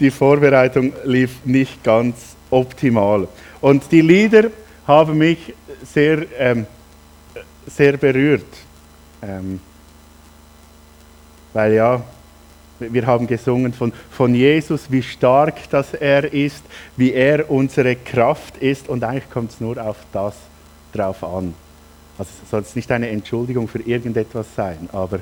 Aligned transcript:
die 0.00 0.10
Vorbereitung 0.10 0.92
lief 1.04 1.44
nicht 1.44 1.82
ganz 1.82 2.36
optimal. 2.50 3.28
Und 3.60 3.90
die 3.90 4.00
Lieder 4.00 4.50
haben 4.86 5.18
mich 5.18 5.54
sehr, 5.84 6.26
ähm, 6.38 6.66
sehr 7.66 7.96
berührt. 7.96 8.46
Ähm, 9.22 9.60
weil 11.52 11.74
ja, 11.74 12.02
wir 12.80 13.06
haben 13.06 13.26
gesungen 13.26 13.72
von, 13.72 13.92
von 14.10 14.34
Jesus, 14.34 14.90
wie 14.90 15.02
stark 15.02 15.70
das 15.70 15.94
er 15.94 16.32
ist, 16.32 16.62
wie 16.96 17.12
er 17.12 17.50
unsere 17.50 17.96
Kraft 17.96 18.56
ist 18.58 18.88
und 18.88 19.04
eigentlich 19.04 19.30
kommt 19.30 19.52
es 19.52 19.60
nur 19.60 19.82
auf 19.82 19.96
das 20.12 20.34
drauf 20.92 21.22
an. 21.22 21.54
Also 22.18 22.30
soll 22.50 22.60
es 22.60 22.76
nicht 22.76 22.90
eine 22.90 23.08
Entschuldigung 23.08 23.68
für 23.68 23.80
irgendetwas 23.80 24.46
sein, 24.54 24.88
aber 24.92 25.20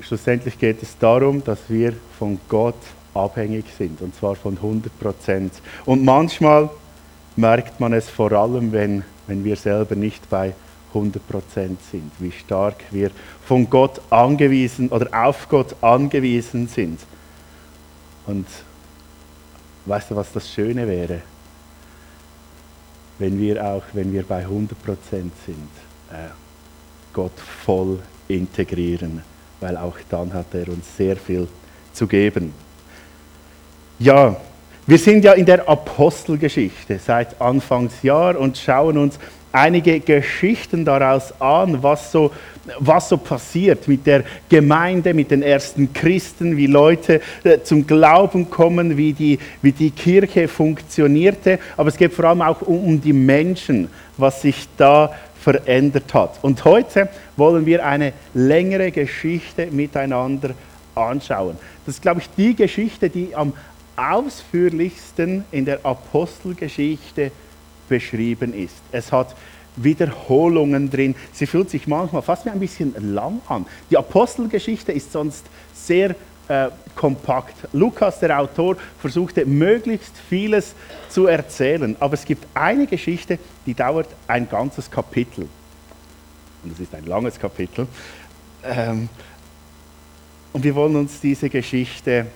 schlussendlich 0.00 0.58
geht 0.58 0.82
es 0.82 0.96
darum, 0.98 1.42
dass 1.44 1.58
wir 1.68 1.94
von 2.18 2.40
Gott 2.48 2.76
abhängig 3.14 3.64
sind 3.76 4.00
und 4.00 4.14
zwar 4.14 4.36
von 4.36 4.56
100 4.56 4.98
Prozent. 4.98 5.52
Und 5.84 6.04
manchmal 6.04 6.70
merkt 7.36 7.80
man 7.80 7.92
es 7.92 8.08
vor 8.08 8.32
allem, 8.32 8.72
wenn, 8.72 9.04
wenn 9.26 9.44
wir 9.44 9.56
selber 9.56 9.94
nicht 9.94 10.28
bei 10.28 10.54
100 10.94 11.26
Prozent 11.28 11.78
sind, 11.90 12.10
wie 12.18 12.32
stark 12.32 12.84
wir 12.90 13.10
von 13.44 13.68
Gott 13.68 14.00
angewiesen 14.10 14.88
oder 14.88 15.08
auf 15.12 15.48
Gott 15.48 15.76
angewiesen 15.82 16.66
sind. 16.66 17.00
Und 18.26 18.46
weißt 19.86 20.10
du, 20.10 20.16
was 20.16 20.32
das 20.32 20.50
Schöne 20.50 20.86
wäre? 20.86 21.20
Wenn 23.18 23.38
wir 23.40 23.64
auch, 23.64 23.82
wenn 23.92 24.12
wir 24.12 24.22
bei 24.22 24.40
100 24.40 24.82
Prozent 24.82 25.32
sind, 25.44 25.70
äh, 26.10 26.28
Gott 27.12 27.38
voll 27.64 27.98
integrieren, 28.28 29.22
weil 29.60 29.76
auch 29.76 29.96
dann 30.08 30.32
hat 30.32 30.54
er 30.54 30.68
uns 30.68 30.96
sehr 30.96 31.16
viel 31.16 31.48
zu 31.92 32.06
geben. 32.06 32.52
Ja, 34.00 34.36
wir 34.86 34.98
sind 34.98 35.24
ja 35.24 35.32
in 35.32 35.44
der 35.44 35.68
Apostelgeschichte 35.68 37.00
seit 37.04 37.40
Anfangsjahr 37.40 38.38
und 38.38 38.56
schauen 38.56 38.96
uns 38.96 39.18
einige 39.50 39.98
Geschichten 39.98 40.84
daraus 40.84 41.32
an, 41.40 41.82
was 41.82 42.12
so, 42.12 42.30
was 42.78 43.08
so 43.08 43.16
passiert 43.16 43.88
mit 43.88 44.06
der 44.06 44.22
Gemeinde, 44.48 45.14
mit 45.14 45.32
den 45.32 45.42
ersten 45.42 45.92
Christen, 45.92 46.56
wie 46.56 46.68
Leute 46.68 47.20
äh, 47.42 47.58
zum 47.64 47.88
Glauben 47.88 48.48
kommen, 48.48 48.96
wie 48.96 49.12
die, 49.12 49.40
wie 49.62 49.72
die 49.72 49.90
Kirche 49.90 50.46
funktionierte. 50.46 51.58
Aber 51.76 51.88
es 51.88 51.96
geht 51.96 52.12
vor 52.12 52.26
allem 52.26 52.42
auch 52.42 52.62
um, 52.62 53.00
die 53.00 53.12
Menschen, 53.12 53.88
was 54.16 54.42
sich 54.42 54.68
da 54.76 55.12
verändert 55.40 56.14
hat. 56.14 56.38
Und 56.42 56.64
heute 56.64 57.08
wollen 57.36 57.66
wir 57.66 57.84
eine 57.84 58.12
längere 58.32 58.92
Geschichte 58.92 59.66
miteinander 59.72 60.50
anschauen. 60.94 61.56
Das 61.84 61.96
ist, 61.96 62.02
glaube 62.02 62.20
ich, 62.20 62.28
die 62.36 62.54
Geschichte, 62.54 63.10
die 63.10 63.34
am 63.34 63.52
ausführlichsten 63.98 65.44
in 65.50 65.64
der 65.64 65.84
Apostelgeschichte 65.84 67.32
beschrieben 67.88 68.54
ist. 68.54 68.76
Es 68.92 69.10
hat 69.10 69.34
Wiederholungen 69.76 70.90
drin. 70.90 71.14
Sie 71.32 71.46
fühlt 71.46 71.70
sich 71.70 71.86
manchmal 71.86 72.22
fast 72.22 72.44
wie 72.46 72.50
ein 72.50 72.60
bisschen 72.60 72.94
lang 73.14 73.40
an. 73.48 73.66
Die 73.90 73.96
Apostelgeschichte 73.96 74.92
ist 74.92 75.12
sonst 75.12 75.44
sehr 75.74 76.14
äh, 76.48 76.68
kompakt. 76.94 77.54
Lukas, 77.72 78.20
der 78.20 78.38
Autor, 78.38 78.76
versuchte 79.00 79.44
möglichst 79.44 80.12
vieles 80.28 80.74
zu 81.08 81.26
erzählen, 81.26 81.96
aber 82.00 82.14
es 82.14 82.24
gibt 82.24 82.46
eine 82.54 82.86
Geschichte, 82.86 83.38
die 83.66 83.74
dauert 83.74 84.08
ein 84.26 84.48
ganzes 84.48 84.90
Kapitel. 84.90 85.48
Und 86.62 86.72
es 86.72 86.80
ist 86.80 86.94
ein 86.94 87.06
langes 87.06 87.38
Kapitel. 87.38 87.86
Ähm, 88.64 89.08
und 90.52 90.64
wir 90.64 90.74
wollen 90.74 90.96
uns 90.96 91.20
diese 91.20 91.48
Geschichte 91.48 92.26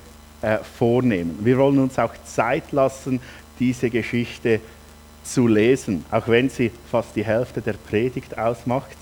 äh, 0.43 0.59
vornehmen. 0.59 1.39
Wir 1.41 1.59
wollen 1.59 1.79
uns 1.79 1.98
auch 1.98 2.12
Zeit 2.25 2.73
lassen, 2.73 3.21
diese 3.59 3.91
Geschichte 3.91 4.61
zu 5.25 5.47
lesen, 5.47 6.05
auch 6.11 6.27
wenn 6.29 6.51
sie 6.51 6.71
fast 6.91 7.15
die 7.15 7.25
Hälfte 7.25 7.62
der 7.62 7.75
Predigt 7.75 8.37
ausmacht. 8.37 8.97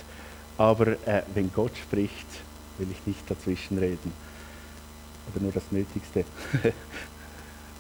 Aber 0.59 0.89
äh, 0.89 1.23
wenn 1.35 1.51
Gott 1.53 1.73
spricht, 1.77 2.27
will 2.79 2.89
ich 2.91 3.07
nicht 3.07 3.29
dazwischen 3.29 3.79
reden 3.79 4.13
oder 5.33 5.43
nur 5.43 5.53
das 5.53 5.65
Nötigste. 5.71 6.25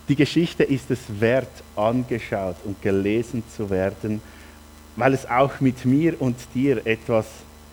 Die 0.08 0.16
Geschichte 0.16 0.64
ist 0.64 0.90
es 0.90 0.98
wert, 1.20 1.62
angeschaut 1.76 2.56
und 2.64 2.82
gelesen 2.82 3.44
zu 3.54 3.70
werden, 3.70 4.20
weil 4.96 5.14
es 5.14 5.28
auch 5.28 5.60
mit 5.60 5.84
mir 5.84 6.20
und 6.20 6.36
dir 6.54 6.84
etwas 6.84 7.26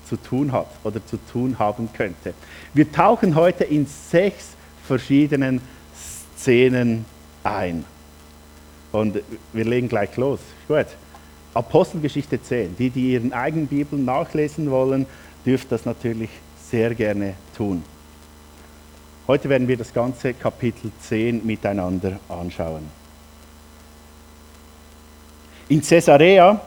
zu 0.07 0.17
tun 0.17 0.51
hat 0.51 0.69
oder 0.83 1.03
zu 1.05 1.17
tun 1.31 1.57
haben 1.57 1.89
könnte. 1.93 2.33
Wir 2.73 2.91
tauchen 2.91 3.35
heute 3.35 3.63
in 3.63 3.87
sechs 3.87 4.49
verschiedenen 4.85 5.61
Szenen 6.37 7.05
ein. 7.43 7.85
Und 8.91 9.19
wir 9.53 9.65
legen 9.65 9.89
gleich 9.89 10.15
los. 10.17 10.39
Gut. 10.67 10.87
Apostelgeschichte 11.53 12.41
10. 12.41 12.77
Die, 12.77 12.89
die 12.89 13.13
ihren 13.13 13.33
eigenen 13.33 13.67
Bibeln 13.67 14.05
nachlesen 14.05 14.69
wollen, 14.69 15.05
dürft 15.45 15.71
das 15.71 15.85
natürlich 15.85 16.29
sehr 16.69 16.93
gerne 16.93 17.33
tun. 17.55 17.83
Heute 19.27 19.49
werden 19.49 19.67
wir 19.67 19.75
das 19.75 19.93
ganze 19.93 20.33
Kapitel 20.33 20.91
10 21.01 21.45
miteinander 21.45 22.19
anschauen. 22.29 22.83
In 25.67 25.81
Caesarea 25.81 26.61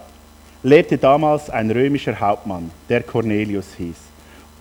lebte 0.62 0.98
damals 0.98 1.48
ein 1.48 1.70
römischer 1.70 2.18
Hauptmann, 2.18 2.70
der 2.88 3.02
Cornelius 3.02 3.66
hieß, 3.78 3.96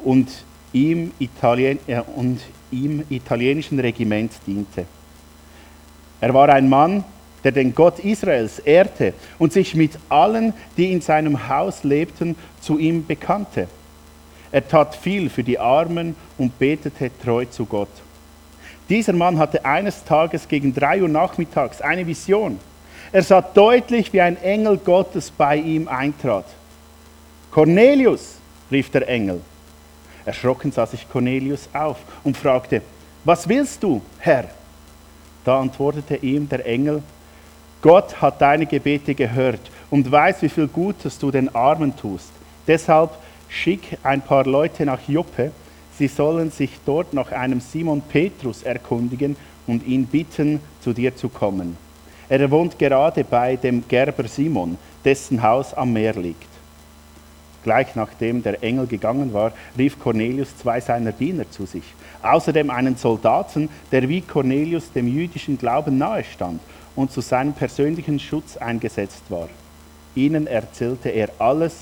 und 0.06 0.30
ihm, 0.72 1.12
Italien, 1.20 1.80
äh, 1.88 2.02
und 2.16 2.40
ihm 2.72 3.04
italienischen 3.10 3.80
Regiment 3.80 4.32
diente. 4.48 4.86
Er 6.22 6.34
war 6.34 6.50
ein 6.50 6.70
Mann, 6.70 7.04
der 7.44 7.52
den 7.52 7.74
Gott 7.74 8.00
Israels 8.00 8.60
ehrte 8.60 9.14
und 9.38 9.54
sich 9.54 9.76
mit 9.76 9.98
allen, 10.10 10.54
die 10.78 10.92
in 10.92 11.02
seinem 11.02 11.48
Haus 11.48 11.84
lebten, 11.84 12.36
zu 12.62 12.78
ihm 12.78 13.06
bekannte. 13.06 13.68
Er 14.52 14.68
tat 14.68 14.96
viel 14.96 15.30
für 15.30 15.44
die 15.44 15.60
Armen 15.60 16.16
und 16.38 16.58
betete 16.60 17.12
treu 17.24 17.46
zu 17.46 17.66
Gott. 17.66 17.90
Dieser 18.90 19.14
Mann 19.14 19.38
hatte 19.38 19.64
eines 19.64 20.04
Tages 20.04 20.48
gegen 20.48 20.74
drei 20.74 21.02
Uhr 21.02 21.08
nachmittags 21.08 21.82
eine 21.82 22.06
Vision. 22.08 22.60
Er 23.12 23.24
sah 23.24 23.42
deutlich, 23.42 24.12
wie 24.12 24.22
ein 24.22 24.42
Engel 24.42 24.78
Gottes 24.78 25.32
bei 25.32 25.58
ihm 25.58 25.88
eintrat. 25.88 26.46
Cornelius, 27.52 28.38
rief 28.72 28.90
der 28.90 29.08
Engel. 29.08 29.42
Erschrocken 30.26 30.72
sah 30.72 30.86
sich 30.86 31.08
Cornelius 31.10 31.70
auf 31.74 31.98
und 32.24 32.36
fragte, 32.36 32.82
was 33.24 33.48
willst 33.48 33.82
du, 33.84 34.02
Herr? 34.20 34.46
Da 35.50 35.60
antwortete 35.60 36.18
ihm 36.18 36.48
der 36.48 36.64
Engel, 36.64 37.02
Gott 37.82 38.22
hat 38.22 38.40
deine 38.40 38.68
Gebete 38.68 39.16
gehört 39.16 39.60
und 39.90 40.12
weiß, 40.12 40.44
wie 40.44 40.50
viel 40.50 40.68
Gutes 40.68 41.18
du 41.18 41.32
den 41.32 41.56
Armen 41.56 41.98
tust. 41.98 42.30
Deshalb 42.68 43.10
schick 43.48 43.98
ein 44.04 44.22
paar 44.22 44.46
Leute 44.46 44.86
nach 44.86 45.00
Joppe, 45.08 45.52
sie 45.98 46.08
sollen 46.08 46.52
sich 46.52 46.70
dort 46.86 47.16
nach 47.16 47.32
einem 47.32 47.62
Simon 47.62 48.04
Petrus 48.04 48.62
erkundigen 48.62 49.36
und 49.66 49.88
ihn 49.88 50.06
bitten, 50.06 50.60
zu 50.82 50.94
dir 50.94 51.16
zu 51.16 51.30
kommen. 51.30 51.76
Er 52.30 52.52
wohnt 52.52 52.78
gerade 52.78 53.24
bei 53.24 53.56
dem 53.56 53.88
Gerber 53.88 54.28
Simon, 54.28 54.78
dessen 55.04 55.42
Haus 55.42 55.74
am 55.74 55.92
Meer 55.94 56.14
liegt. 56.14 56.49
Gleich 57.64 57.96
nachdem 57.96 58.42
der 58.42 58.64
Engel 58.64 58.88
gegangen 58.88 59.34
war, 59.34 59.52
rief 59.78 60.00
Cornelius 60.00 60.58
zwei 60.58 60.80
seiner 60.80 61.12
Diener 61.12 61.50
zu 61.50 61.66
sich. 61.66 61.84
Außerdem 62.22 62.70
einen 62.70 62.96
Soldaten, 62.96 63.70
der 63.92 64.08
wie 64.08 64.22
Cornelius 64.22 64.92
dem 64.92 65.08
jüdischen 65.08 65.58
Glauben 65.58 65.98
nahestand 65.98 66.62
und 66.96 67.12
zu 67.12 67.22
seinem 67.22 67.54
persönlichen 67.54 68.20
Schutz 68.20 68.58
eingesetzt 68.58 69.24
war. 69.30 69.50
Ihnen 70.16 70.48
erzählte 70.48 71.10
er 71.10 71.30
alles, 71.40 71.74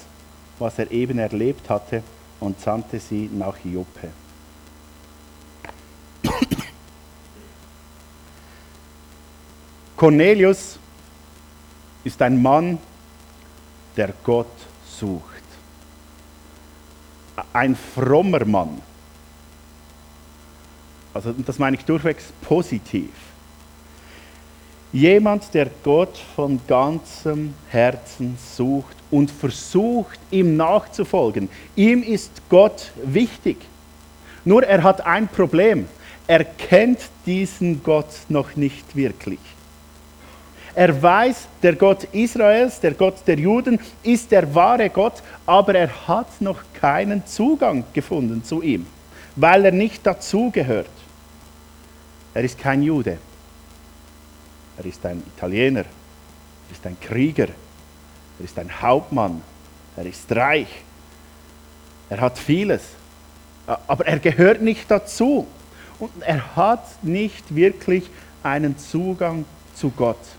was 0.59 0.79
er 0.79 0.91
eben 0.91 1.19
erlebt 1.19 1.69
hatte 1.69 2.03
und 2.39 2.59
sandte 2.59 2.99
sie 2.99 3.29
nach 3.33 3.57
Joppe. 3.63 4.09
Cornelius 9.95 10.77
ist 12.03 12.21
ein 12.21 12.39
Mann, 12.39 12.77
der 13.95 14.13
Gott 14.23 14.45
sucht. 14.87 15.46
Ein 17.53 17.75
frommer 17.75 18.45
Mann. 18.45 18.81
Also 21.13 21.33
das 21.33 21.57
meine 21.57 21.77
ich 21.77 21.85
durchwegs 21.85 22.25
positiv. 22.41 23.09
Jemand, 24.93 25.53
der 25.53 25.69
Gott 25.83 26.17
von 26.35 26.59
ganzem 26.67 27.53
Herzen 27.69 28.37
sucht 28.55 28.95
und 29.11 29.29
versucht, 29.29 30.19
ihm 30.31 30.55
nachzufolgen. 30.55 31.49
Ihm 31.75 32.03
ist 32.03 32.31
Gott 32.49 32.91
wichtig. 33.03 33.57
Nur 34.45 34.63
er 34.63 34.83
hat 34.83 35.05
ein 35.05 35.27
Problem. 35.27 35.87
Er 36.25 36.43
kennt 36.43 36.99
diesen 37.25 37.83
Gott 37.83 38.09
noch 38.29 38.55
nicht 38.55 38.95
wirklich. 38.95 39.39
Er 40.77 41.01
weiß, 41.01 41.47
der 41.63 41.75
Gott 41.75 42.03
Israels, 42.11 42.79
der 42.79 42.93
Gott 42.93 43.15
der 43.25 43.39
Juden, 43.39 43.79
ist 44.03 44.29
der 44.29 44.53
wahre 44.53 44.91
Gott, 44.91 45.23
aber 45.47 45.73
er 45.73 46.07
hat 46.07 46.39
noch 46.39 46.59
keinen 46.79 47.25
Zugang 47.25 47.83
gefunden 47.93 48.43
zu 48.43 48.61
ihm, 48.61 48.85
weil 49.35 49.65
er 49.65 49.71
nicht 49.71 50.05
dazugehört. 50.05 50.91
Er 52.35 52.43
ist 52.43 52.59
kein 52.59 52.83
Jude. 52.83 53.17
er 54.77 54.85
ist 54.85 55.03
ein 55.03 55.23
Italiener, 55.35 55.79
er 55.79 56.71
ist 56.71 56.85
ein 56.85 56.95
Krieger, 57.01 57.47
er 57.47 58.45
ist 58.45 58.59
ein 58.59 58.69
Hauptmann, 58.79 59.41
er 59.95 60.05
ist 60.05 60.31
reich, 60.31 60.83
er 62.07 62.21
hat 62.21 62.37
vieles, 62.37 62.83
aber 63.65 64.05
er 64.05 64.19
gehört 64.19 64.61
nicht 64.61 64.91
dazu 64.91 65.47
und 65.97 66.11
er 66.21 66.55
hat 66.55 67.03
nicht 67.03 67.55
wirklich 67.55 68.11
einen 68.43 68.77
Zugang 68.77 69.43
zu 69.73 69.89
Gott. 69.89 70.36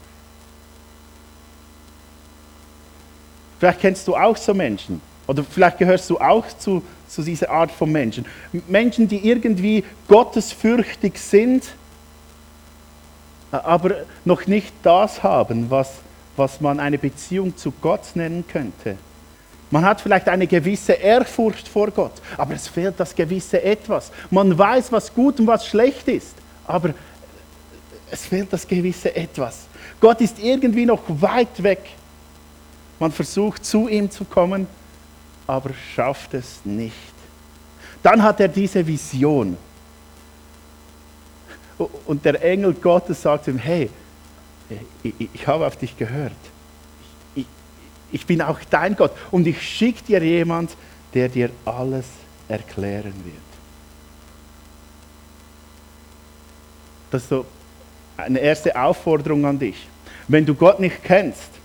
Vielleicht 3.58 3.80
kennst 3.80 4.06
du 4.06 4.16
auch 4.16 4.36
so 4.36 4.54
Menschen 4.54 5.00
oder 5.26 5.44
vielleicht 5.44 5.78
gehörst 5.78 6.08
du 6.10 6.18
auch 6.18 6.46
zu, 6.58 6.82
zu 7.08 7.22
dieser 7.22 7.50
Art 7.50 7.70
von 7.70 7.90
Menschen. 7.90 8.24
Menschen, 8.66 9.08
die 9.08 9.28
irgendwie 9.28 9.84
gottesfürchtig 10.06 11.18
sind, 11.18 11.64
aber 13.50 13.96
noch 14.24 14.46
nicht 14.46 14.72
das 14.82 15.22
haben, 15.22 15.70
was, 15.70 15.92
was 16.36 16.60
man 16.60 16.80
eine 16.80 16.98
Beziehung 16.98 17.56
zu 17.56 17.72
Gott 17.80 18.02
nennen 18.14 18.44
könnte. 18.46 18.96
Man 19.70 19.84
hat 19.84 20.00
vielleicht 20.00 20.28
eine 20.28 20.46
gewisse 20.46 20.94
Ehrfurcht 20.94 21.68
vor 21.68 21.90
Gott, 21.90 22.12
aber 22.36 22.54
es 22.54 22.68
fehlt 22.68 22.94
das 22.98 23.14
gewisse 23.14 23.62
Etwas. 23.62 24.10
Man 24.30 24.56
weiß, 24.56 24.92
was 24.92 25.12
gut 25.12 25.40
und 25.40 25.46
was 25.46 25.66
schlecht 25.66 26.08
ist, 26.08 26.34
aber 26.66 26.94
es 28.10 28.24
fehlt 28.24 28.50
das 28.50 28.66
gewisse 28.66 29.14
Etwas. 29.14 29.66
Gott 30.00 30.20
ist 30.22 30.38
irgendwie 30.38 30.86
noch 30.86 31.02
weit 31.08 31.62
weg. 31.62 31.80
Man 32.98 33.12
versucht 33.12 33.64
zu 33.64 33.88
ihm 33.88 34.10
zu 34.10 34.24
kommen, 34.24 34.66
aber 35.46 35.70
schafft 35.94 36.34
es 36.34 36.60
nicht. 36.64 36.94
Dann 38.02 38.22
hat 38.22 38.40
er 38.40 38.48
diese 38.48 38.86
Vision. 38.86 39.56
Und 42.06 42.24
der 42.24 42.42
Engel 42.42 42.74
Gottes 42.74 43.22
sagt 43.22 43.46
ihm, 43.48 43.58
hey, 43.58 43.88
ich, 45.02 45.46
habe 45.46 45.66
auf 45.66 45.76
dich 45.76 45.96
gehört. 45.96 46.32
Ich, 47.34 47.46
ich 48.12 48.26
bin 48.26 48.42
auch 48.42 48.58
dein 48.68 48.96
Gott. 48.96 49.12
Und 49.30 49.46
ich 49.46 49.62
schicke 49.62 50.02
dir 50.02 50.22
jemand, 50.22 50.76
der 51.14 51.28
dir 51.28 51.50
alles 51.64 52.06
erklären 52.48 53.14
wird. 53.24 53.36
Das 57.10 57.22
ist 57.22 57.28
so 57.30 57.46
eine 58.16 58.40
erste 58.40 58.78
Aufforderung 58.78 59.46
an 59.46 59.58
dich. 59.58 59.88
Wenn 60.26 60.44
du 60.44 60.54
Gott 60.54 60.80
nicht 60.80 61.02
kennst, 61.02 61.57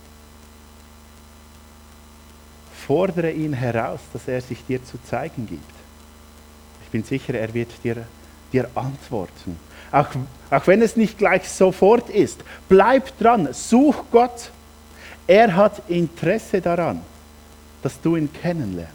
fordere 2.86 3.30
ihn 3.30 3.52
heraus, 3.52 4.00
dass 4.12 4.28
er 4.28 4.40
sich 4.40 4.64
dir 4.66 4.84
zu 4.84 4.98
zeigen 5.02 5.46
gibt. 5.46 5.62
Ich 6.84 6.90
bin 6.90 7.04
sicher, 7.04 7.34
er 7.34 7.52
wird 7.52 7.70
dir, 7.82 8.06
dir 8.52 8.68
antworten. 8.74 9.58
Auch, 9.90 10.08
auch 10.50 10.66
wenn 10.66 10.82
es 10.82 10.96
nicht 10.96 11.18
gleich 11.18 11.48
sofort 11.48 12.10
ist, 12.10 12.44
bleib 12.68 13.18
dran, 13.18 13.48
such 13.52 14.04
Gott. 14.10 14.50
Er 15.26 15.54
hat 15.54 15.88
Interesse 15.88 16.60
daran, 16.60 17.00
dass 17.82 18.00
du 18.00 18.16
ihn 18.16 18.30
kennenlernst. 18.32 18.92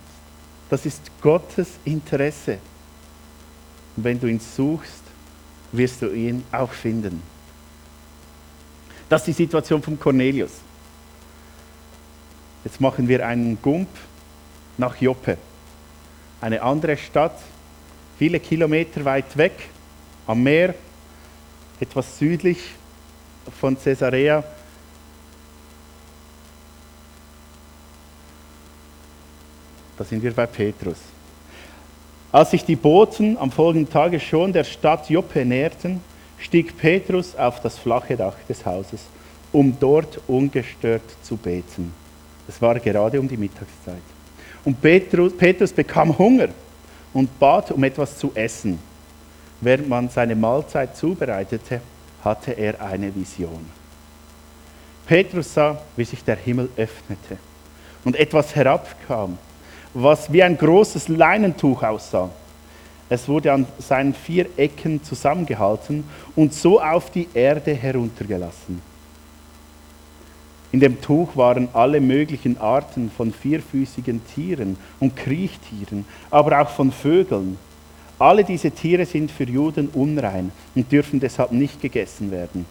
Das 0.69 0.85
ist 0.85 1.01
Gottes 1.21 1.69
Interesse. 1.85 2.59
Und 3.95 4.03
wenn 4.03 4.19
du 4.19 4.27
ihn 4.27 4.39
suchst, 4.39 5.03
wirst 5.71 6.01
du 6.01 6.11
ihn 6.11 6.43
auch 6.51 6.71
finden. 6.71 7.21
Das 9.07 9.21
ist 9.21 9.39
die 9.39 9.43
Situation 9.43 9.81
von 9.81 9.99
Cornelius. 9.99 10.51
Jetzt 12.63 12.81
machen 12.81 13.07
wir 13.07 13.25
einen 13.25 13.61
Gump 13.61 13.87
nach 14.77 14.95
Joppe. 14.97 15.37
Eine 16.41 16.61
andere 16.61 16.97
Stadt, 16.97 17.37
viele 18.17 18.39
Kilometer 18.39 19.03
weit 19.05 19.37
weg, 19.37 19.53
am 20.27 20.43
Meer, 20.43 20.75
etwas 21.79 22.17
südlich 22.17 22.59
von 23.59 23.77
Caesarea. 23.81 24.43
Da 29.97 30.03
sind 30.03 30.21
wir 30.21 30.33
bei 30.33 30.45
Petrus. 30.45 30.97
Als 32.31 32.51
sich 32.51 32.63
die 32.63 32.75
Boten 32.75 33.37
am 33.37 33.51
folgenden 33.51 33.91
Tage 33.91 34.19
schon 34.19 34.53
der 34.53 34.63
Stadt 34.63 35.09
Joppe 35.09 35.43
näherten, 35.45 36.01
stieg 36.37 36.77
Petrus 36.77 37.35
auf 37.35 37.59
das 37.61 37.77
flache 37.77 38.15
Dach 38.15 38.35
des 38.47 38.65
Hauses, 38.65 39.01
um 39.51 39.75
dort 39.79 40.19
ungestört 40.27 41.01
zu 41.23 41.37
beten. 41.37 41.93
Es 42.49 42.59
war 42.59 42.79
gerade 42.79 43.19
um 43.19 43.27
die 43.27 43.37
Mittagszeit. 43.37 44.01
Und 44.65 44.81
Petrus, 44.81 45.37
Petrus 45.37 45.71
bekam 45.71 46.17
Hunger 46.17 46.47
und 47.13 47.37
bat 47.37 47.69
um 47.69 47.83
etwas 47.83 48.17
zu 48.17 48.31
essen. 48.33 48.79
Während 49.61 49.87
man 49.87 50.09
seine 50.09 50.35
Mahlzeit 50.35 50.97
zubereitete, 50.97 51.79
hatte 52.23 52.53
er 52.53 52.81
eine 52.81 53.13
Vision. 53.15 53.69
Petrus 55.05 55.53
sah, 55.53 55.79
wie 55.95 56.03
sich 56.03 56.23
der 56.23 56.37
Himmel 56.37 56.69
öffnete 56.75 57.37
und 58.03 58.15
etwas 58.15 58.55
herabkam, 58.55 59.37
was 59.93 60.33
wie 60.33 60.41
ein 60.41 60.57
großes 60.57 61.07
Leinentuch 61.07 61.83
aussah. 61.83 62.31
Es 63.09 63.27
wurde 63.27 63.53
an 63.53 63.67
seinen 63.77 64.15
vier 64.15 64.47
Ecken 64.57 65.03
zusammengehalten 65.03 66.03
und 66.35 66.53
so 66.53 66.81
auf 66.81 67.11
die 67.11 67.27
Erde 67.31 67.75
heruntergelassen. 67.75 68.88
In 70.71 70.79
dem 70.79 71.01
Tuch 71.01 71.35
waren 71.35 71.69
alle 71.73 71.99
möglichen 71.99 72.59
Arten 72.59 73.09
von 73.15 73.33
vierfüßigen 73.33 74.21
Tieren 74.35 74.77
und 74.99 75.15
Kriechtieren, 75.15 76.05
aber 76.29 76.61
auch 76.61 76.69
von 76.69 76.91
Vögeln. 76.91 77.57
Alle 78.19 78.43
diese 78.43 78.69
Tiere 78.69 79.05
sind 79.05 79.31
für 79.31 79.45
Juden 79.45 79.89
unrein 79.93 80.51
und 80.75 80.91
dürfen 80.91 81.19
deshalb 81.19 81.51
nicht 81.51 81.81
gegessen 81.81 82.29
werden. 82.29 82.65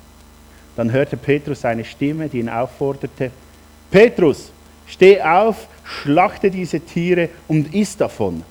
Dann 0.76 0.92
hörte 0.92 1.16
Petrus 1.16 1.64
eine 1.64 1.84
Stimme, 1.84 2.28
die 2.28 2.38
ihn 2.38 2.48
aufforderte, 2.48 3.32
Petrus, 3.90 4.52
steh 4.86 5.20
auf, 5.20 5.66
schlachte 5.82 6.50
diese 6.50 6.78
Tiere 6.78 7.30
und 7.48 7.74
iss 7.74 7.96
davon. 7.96 8.44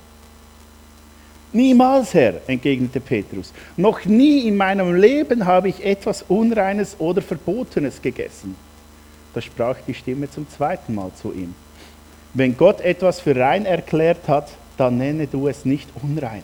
Niemals, 1.54 2.14
Herr, 2.14 2.42
entgegnete 2.48 3.00
Petrus, 3.00 3.54
noch 3.78 4.04
nie 4.04 4.48
in 4.48 4.58
meinem 4.58 4.94
Leben 4.94 5.46
habe 5.46 5.70
ich 5.70 5.86
etwas 5.86 6.26
Unreines 6.28 7.00
oder 7.00 7.22
Verbotenes 7.22 8.02
gegessen. 8.02 8.56
Da 9.38 9.42
sprach 9.42 9.78
die 9.86 9.94
Stimme 9.94 10.28
zum 10.31 10.50
zweiten 10.50 10.95
Mal 10.95 11.12
zu 11.13 11.31
ihm. 11.31 11.54
Wenn 12.34 12.57
Gott 12.57 12.81
etwas 12.81 13.19
für 13.19 13.36
rein 13.36 13.68
erklärt 13.68 14.28
hat, 14.28 14.50
dann 14.78 14.98
nenne 14.98 15.28
du 15.28 15.48
es 15.48 15.63
nicht 15.63 15.88
unrein. 16.01 16.42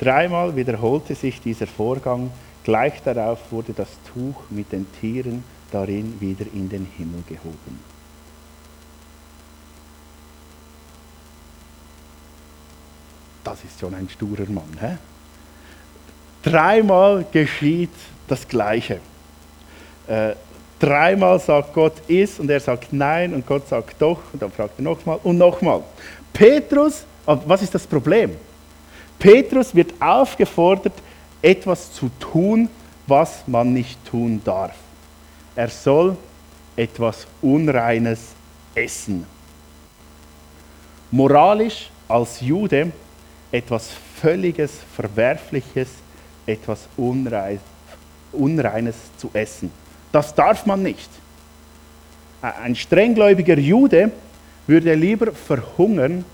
Dreimal 0.00 0.56
wiederholte 0.56 1.14
sich 1.14 1.40
dieser 1.40 1.68
Vorgang, 1.68 2.32
gleich 2.64 3.00
darauf 3.04 3.52
wurde 3.52 3.74
das 3.74 3.90
Tuch 4.12 4.34
mit 4.50 4.72
den 4.72 4.90
Tieren 5.00 5.44
darin 5.70 6.20
wieder 6.20 6.46
in 6.52 6.68
den 6.68 6.84
Himmel 6.96 7.22
gehoben. 7.28 7.78
Das 13.44 13.62
ist 13.62 13.78
schon 13.78 13.94
ein 13.94 14.08
sturer 14.08 14.50
Mann. 14.50 14.76
Hä? 14.80 14.96
Dreimal 16.42 17.24
geschieht 17.30 17.94
das 18.26 18.48
Gleiche. 18.48 18.98
Äh, 20.08 20.34
Dreimal 20.78 21.40
sagt 21.40 21.74
Gott 21.74 21.94
ist 22.06 22.38
und 22.38 22.48
er 22.50 22.60
sagt 22.60 22.92
nein 22.92 23.34
und 23.34 23.46
Gott 23.46 23.66
sagt 23.68 24.00
doch 24.00 24.20
und 24.32 24.40
dann 24.40 24.52
fragt 24.52 24.78
er 24.78 24.82
nochmal 24.82 25.18
und 25.24 25.36
nochmal. 25.36 25.82
Petrus, 26.32 27.04
was 27.24 27.62
ist 27.62 27.74
das 27.74 27.86
Problem? 27.86 28.36
Petrus 29.18 29.74
wird 29.74 29.92
aufgefordert, 30.00 30.92
etwas 31.42 31.92
zu 31.92 32.10
tun, 32.20 32.68
was 33.06 33.42
man 33.46 33.72
nicht 33.72 33.98
tun 34.06 34.40
darf. 34.44 34.74
Er 35.56 35.68
soll 35.68 36.16
etwas 36.76 37.26
Unreines 37.42 38.20
essen. 38.74 39.26
Moralisch 41.10 41.90
als 42.06 42.40
Jude 42.40 42.92
etwas 43.50 43.90
völliges, 44.20 44.72
verwerfliches, 44.94 45.88
etwas 46.46 46.86
Unreines 48.32 48.94
zu 49.16 49.30
essen. 49.32 49.72
Das 50.12 50.34
darf 50.34 50.66
man 50.66 50.82
nicht. 50.82 51.08
Ein 52.40 52.76
strenggläubiger 52.76 53.58
Jude 53.58 54.12
würde 54.66 54.94
lieber 54.94 55.32
verhungern, 55.32 56.24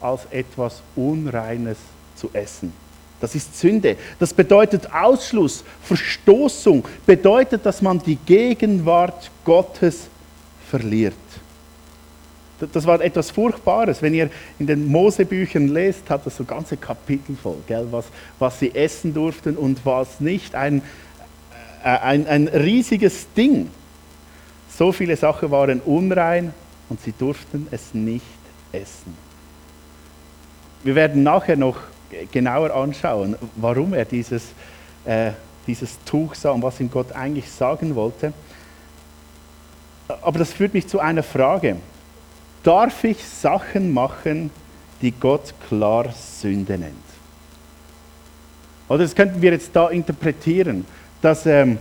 als 0.00 0.26
etwas 0.30 0.82
Unreines 0.96 1.78
zu 2.16 2.30
essen. 2.32 2.72
Das 3.20 3.34
ist 3.34 3.58
Sünde. 3.58 3.96
Das 4.18 4.32
bedeutet 4.32 4.92
Ausschluss, 4.92 5.62
Verstoßung, 5.82 6.84
bedeutet, 7.04 7.66
dass 7.66 7.82
man 7.82 7.98
die 7.98 8.16
Gegenwart 8.16 9.30
Gottes 9.44 10.08
verliert. 10.70 11.14
Das 12.72 12.86
war 12.86 13.00
etwas 13.00 13.30
Furchtbares. 13.30 14.02
Wenn 14.02 14.14
ihr 14.14 14.30
in 14.58 14.66
den 14.66 14.86
Mosebüchern 14.86 15.68
lest, 15.68 16.08
hat 16.10 16.26
das 16.26 16.36
so 16.36 16.44
ganze 16.44 16.76
Kapitel 16.76 17.36
voll, 17.36 17.56
gell? 17.66 17.86
Was, 17.90 18.06
was 18.38 18.58
sie 18.58 18.74
essen 18.74 19.14
durften 19.14 19.56
und 19.56 19.84
was 19.84 20.20
nicht. 20.20 20.54
Ein, 20.54 20.82
ein, 21.82 22.26
ein 22.26 22.48
riesiges 22.48 23.26
Ding. 23.36 23.70
So 24.68 24.92
viele 24.92 25.16
Sachen 25.16 25.50
waren 25.50 25.80
unrein 25.80 26.52
und 26.88 27.00
sie 27.00 27.12
durften 27.12 27.66
es 27.70 27.94
nicht 27.94 28.24
essen. 28.72 29.16
Wir 30.82 30.94
werden 30.94 31.22
nachher 31.22 31.56
noch 31.56 31.76
genauer 32.32 32.74
anschauen, 32.74 33.36
warum 33.56 33.94
er 33.94 34.04
dieses, 34.04 34.44
äh, 35.04 35.32
dieses 35.66 35.98
Tuch 36.04 36.34
sah 36.34 36.50
und 36.50 36.62
was 36.62 36.80
ihm 36.80 36.90
Gott 36.90 37.12
eigentlich 37.12 37.50
sagen 37.50 37.94
wollte. 37.94 38.32
Aber 40.22 40.38
das 40.38 40.52
führt 40.52 40.74
mich 40.74 40.88
zu 40.88 40.98
einer 40.98 41.22
Frage. 41.22 41.76
Darf 42.62 43.04
ich 43.04 43.24
Sachen 43.24 43.92
machen, 43.92 44.50
die 45.02 45.12
Gott 45.12 45.54
klar 45.68 46.12
Sünde 46.12 46.78
nennt? 46.78 46.94
Oder 48.88 49.04
das 49.04 49.14
könnten 49.14 49.40
wir 49.40 49.52
jetzt 49.52 49.70
da 49.72 49.88
interpretieren, 49.88 50.84
dass 51.22 51.46
ähm, 51.46 51.78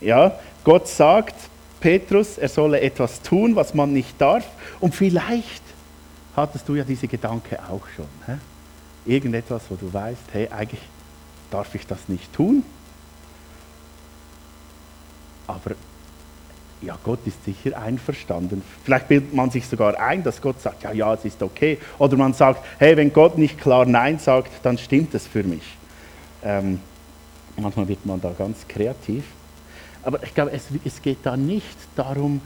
ja, 0.00 0.32
Gott 0.64 0.88
sagt, 0.88 1.34
Petrus, 1.80 2.38
er 2.38 2.48
solle 2.48 2.80
etwas 2.80 3.22
tun, 3.22 3.56
was 3.56 3.74
man 3.74 3.92
nicht 3.92 4.20
darf. 4.20 4.44
Und 4.80 4.94
vielleicht 4.94 5.62
hattest 6.36 6.68
du 6.68 6.74
ja 6.74 6.84
diese 6.84 7.08
Gedanke 7.08 7.58
auch 7.68 7.86
schon. 7.96 8.06
Hä? 8.26 8.36
Irgendetwas, 9.06 9.62
wo 9.70 9.76
du 9.76 9.92
weißt, 9.92 10.22
hey, 10.32 10.48
eigentlich 10.48 10.82
darf 11.50 11.74
ich 11.74 11.86
das 11.86 12.08
nicht 12.08 12.32
tun. 12.32 12.62
Aber 15.46 15.72
ja, 16.82 16.96
Gott 17.02 17.20
ist 17.26 17.44
sicher 17.44 17.78
einverstanden. 17.78 18.62
Vielleicht 18.84 19.08
bildet 19.08 19.34
man 19.34 19.50
sich 19.50 19.66
sogar 19.66 19.98
ein, 20.00 20.22
dass 20.22 20.40
Gott 20.40 20.60
sagt, 20.60 20.82
ja, 20.82 20.92
ja, 20.92 21.12
es 21.14 21.24
ist 21.24 21.42
okay. 21.42 21.78
Oder 21.98 22.16
man 22.16 22.32
sagt, 22.32 22.64
hey, 22.78 22.96
wenn 22.96 23.12
Gott 23.12 23.36
nicht 23.36 23.58
klar 23.58 23.84
Nein 23.84 24.18
sagt, 24.18 24.50
dann 24.62 24.78
stimmt 24.78 25.14
es 25.14 25.26
für 25.26 25.42
mich. 25.42 25.62
Ähm, 26.42 26.80
manchmal 27.56 27.88
wird 27.88 28.04
man 28.06 28.20
da 28.20 28.30
ganz 28.36 28.66
kreativ. 28.66 29.24
Aber 30.02 30.22
ich 30.22 30.34
glaube, 30.34 30.52
es, 30.52 30.68
es 30.84 31.02
geht 31.02 31.18
da 31.24 31.36
nicht 31.36 31.76
darum, 31.96 32.40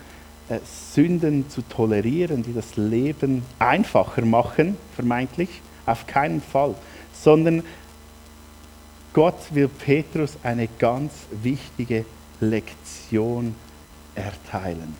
äh, 0.48 0.58
Sünden 0.92 1.48
zu 1.48 1.62
tolerieren, 1.62 2.42
die 2.42 2.52
das 2.52 2.76
Leben 2.76 3.42
einfacher 3.58 4.24
machen, 4.24 4.76
vermeintlich. 4.94 5.62
Auf 5.86 6.06
keinen 6.06 6.40
Fall. 6.40 6.74
Sondern 7.12 7.62
Gott 9.12 9.38
will 9.50 9.68
Petrus 9.68 10.36
eine 10.42 10.68
ganz 10.78 11.12
wichtige 11.30 12.04
Lektion 12.40 13.54
erteilen. 14.14 14.96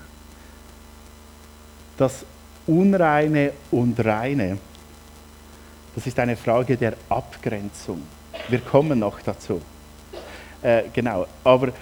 Das 1.97 2.25
Unreine 2.67 3.53
und 3.71 4.03
Reine, 4.05 4.59
das 5.95 6.07
ist 6.07 6.19
eine 6.19 6.37
Frage 6.37 6.77
der 6.77 6.95
Abgrenzung. 7.09 8.03
Wir 8.49 8.61
kommen 8.61 9.01
noch 9.01 9.21
dazu. 9.21 9.61
Äh, 10.65 10.85
genau, 10.95 11.27
aber 11.45 11.75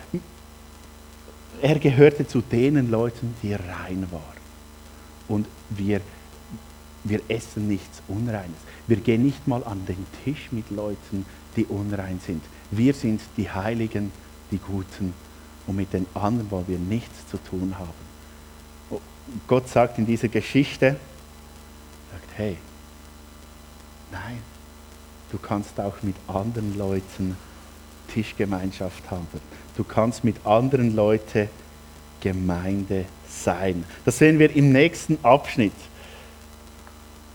er 1.62 1.78
gehörte 1.78 2.26
zu 2.26 2.40
den 2.40 2.90
Leuten, 2.90 3.36
die 3.40 3.54
rein 3.54 4.08
waren. 4.10 4.42
Und 5.28 5.46
wir, 5.70 6.00
wir 7.04 7.20
essen 7.28 7.68
nichts 7.68 8.02
Unreines. 8.08 8.58
Wir 8.88 8.96
gehen 8.96 9.24
nicht 9.24 9.46
mal 9.46 9.62
an 9.62 9.86
den 9.86 10.04
Tisch 10.24 10.50
mit 10.50 10.68
Leuten, 10.70 11.24
die 11.54 11.64
unrein 11.66 12.18
sind. 12.26 12.42
Wir 12.72 12.92
sind 12.92 13.20
die 13.36 13.48
Heiligen, 13.48 14.10
die 14.50 14.58
Guten 14.58 15.14
und 15.68 15.76
mit 15.76 15.92
den 15.92 16.06
anderen 16.14 16.50
wollen 16.50 16.66
wir 16.66 16.78
nichts 16.78 17.28
zu 17.30 17.38
tun 17.38 17.76
haben. 17.78 17.92
Oh, 18.90 19.00
Gott 19.46 19.68
sagt 19.68 19.98
in 19.98 20.06
dieser 20.06 20.26
Geschichte, 20.26 20.96
sagt, 22.10 22.28
hey, 22.34 22.56
nein, 24.10 24.38
du 25.30 25.38
kannst 25.38 25.78
auch 25.78 26.02
mit 26.02 26.16
anderen 26.26 26.76
Leuten 26.76 27.36
Tischgemeinschaft 28.12 29.10
haben. 29.10 29.26
Du 29.76 29.84
kannst 29.84 30.24
mit 30.24 30.36
anderen 30.44 30.94
Leuten 30.94 31.48
Gemeinde 32.20 33.04
sein. 33.28 33.84
Das 34.04 34.18
sehen 34.18 34.38
wir 34.38 34.54
im 34.54 34.72
nächsten 34.72 35.18
Abschnitt. 35.22 35.72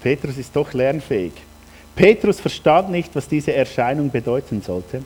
Petrus 0.01 0.38
ist 0.38 0.55
doch 0.55 0.74
lernfähig. 0.74 1.34
Petrus 1.96 2.39
verstand 2.39 2.91
nicht, 2.91 3.15
was 3.15 3.27
diese 3.27 3.53
Erscheinung 3.53 4.12
bedeuten 4.12 4.62
sollte. 4.62 5.03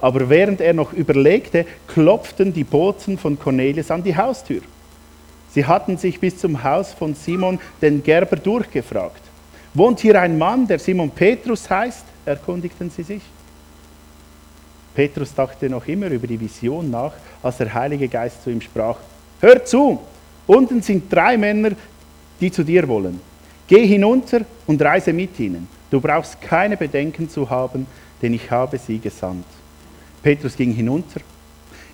Aber 0.00 0.30
während 0.30 0.60
er 0.60 0.72
noch 0.72 0.92
überlegte, 0.92 1.66
klopften 1.86 2.52
die 2.52 2.64
Boten 2.64 3.18
von 3.18 3.38
Cornelius 3.38 3.90
an 3.90 4.02
die 4.02 4.16
Haustür. 4.16 4.62
Sie 5.52 5.64
hatten 5.64 5.98
sich 5.98 6.20
bis 6.20 6.38
zum 6.38 6.62
Haus 6.62 6.94
von 6.94 7.14
Simon 7.14 7.58
den 7.82 8.02
Gerber 8.02 8.36
durchgefragt. 8.36 9.20
Wohnt 9.74 10.00
hier 10.00 10.20
ein 10.20 10.38
Mann, 10.38 10.66
der 10.66 10.78
Simon 10.78 11.10
Petrus 11.10 11.68
heißt? 11.68 12.04
erkundigten 12.24 12.90
sie 12.90 13.02
sich. 13.02 13.22
Petrus 14.94 15.34
dachte 15.34 15.68
noch 15.68 15.86
immer 15.86 16.08
über 16.08 16.26
die 16.26 16.40
Vision 16.40 16.90
nach, 16.90 17.12
als 17.42 17.58
der 17.58 17.72
Heilige 17.72 18.08
Geist 18.08 18.42
zu 18.42 18.50
ihm 18.50 18.60
sprach. 18.60 18.96
Hör 19.40 19.64
zu, 19.64 20.00
unten 20.46 20.82
sind 20.82 21.12
drei 21.12 21.36
Männer, 21.36 21.70
die 22.40 22.50
zu 22.50 22.64
dir 22.64 22.86
wollen. 22.88 23.20
Geh 23.66 23.86
hinunter 23.86 24.40
und 24.66 24.82
reise 24.82 25.12
mit 25.12 25.38
ihnen. 25.38 25.68
Du 25.90 26.00
brauchst 26.00 26.40
keine 26.40 26.76
Bedenken 26.76 27.28
zu 27.28 27.48
haben, 27.48 27.86
denn 28.20 28.34
ich 28.34 28.50
habe 28.50 28.78
sie 28.78 28.98
gesandt. 28.98 29.46
Petrus 30.22 30.56
ging 30.56 30.72
hinunter. 30.72 31.20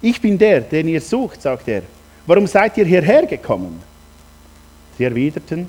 Ich 0.00 0.20
bin 0.20 0.38
der, 0.38 0.60
den 0.60 0.88
ihr 0.88 1.00
sucht, 1.00 1.42
sagt 1.42 1.68
er. 1.68 1.82
Warum 2.26 2.46
seid 2.46 2.76
ihr 2.76 2.84
hierher 2.84 3.26
gekommen? 3.26 3.80
Sie 4.98 5.04
erwiderten, 5.04 5.68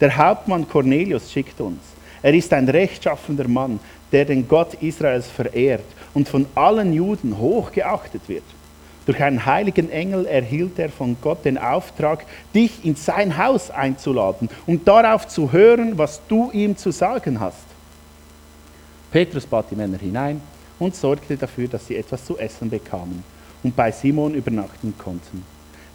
der 0.00 0.16
Hauptmann 0.16 0.68
Cornelius 0.68 1.30
schickt 1.30 1.60
uns. 1.60 1.80
Er 2.20 2.34
ist 2.34 2.52
ein 2.52 2.68
rechtschaffender 2.68 3.46
Mann, 3.46 3.78
der 4.14 4.24
den 4.24 4.46
Gott 4.46 4.74
Israels 4.74 5.26
verehrt 5.26 5.84
und 6.14 6.28
von 6.28 6.46
allen 6.54 6.92
Juden 6.92 7.36
hochgeachtet 7.36 8.22
wird. 8.28 8.44
Durch 9.06 9.20
einen 9.20 9.44
heiligen 9.44 9.90
Engel 9.90 10.24
erhielt 10.24 10.78
er 10.78 10.88
von 10.88 11.16
Gott 11.20 11.44
den 11.44 11.58
Auftrag, 11.58 12.24
dich 12.54 12.84
in 12.84 12.94
sein 12.94 13.36
Haus 13.36 13.72
einzuladen 13.72 14.48
und 14.66 14.86
darauf 14.86 15.26
zu 15.26 15.50
hören, 15.50 15.98
was 15.98 16.20
du 16.28 16.52
ihm 16.52 16.76
zu 16.76 16.92
sagen 16.92 17.40
hast. 17.40 17.66
Petrus 19.10 19.44
bat 19.46 19.66
die 19.72 19.74
Männer 19.74 19.98
hinein 19.98 20.40
und 20.78 20.94
sorgte 20.94 21.36
dafür, 21.36 21.66
dass 21.66 21.88
sie 21.88 21.96
etwas 21.96 22.24
zu 22.24 22.38
essen 22.38 22.70
bekamen 22.70 23.24
und 23.64 23.74
bei 23.74 23.90
Simon 23.90 24.34
übernachten 24.34 24.94
konnten. 24.96 25.44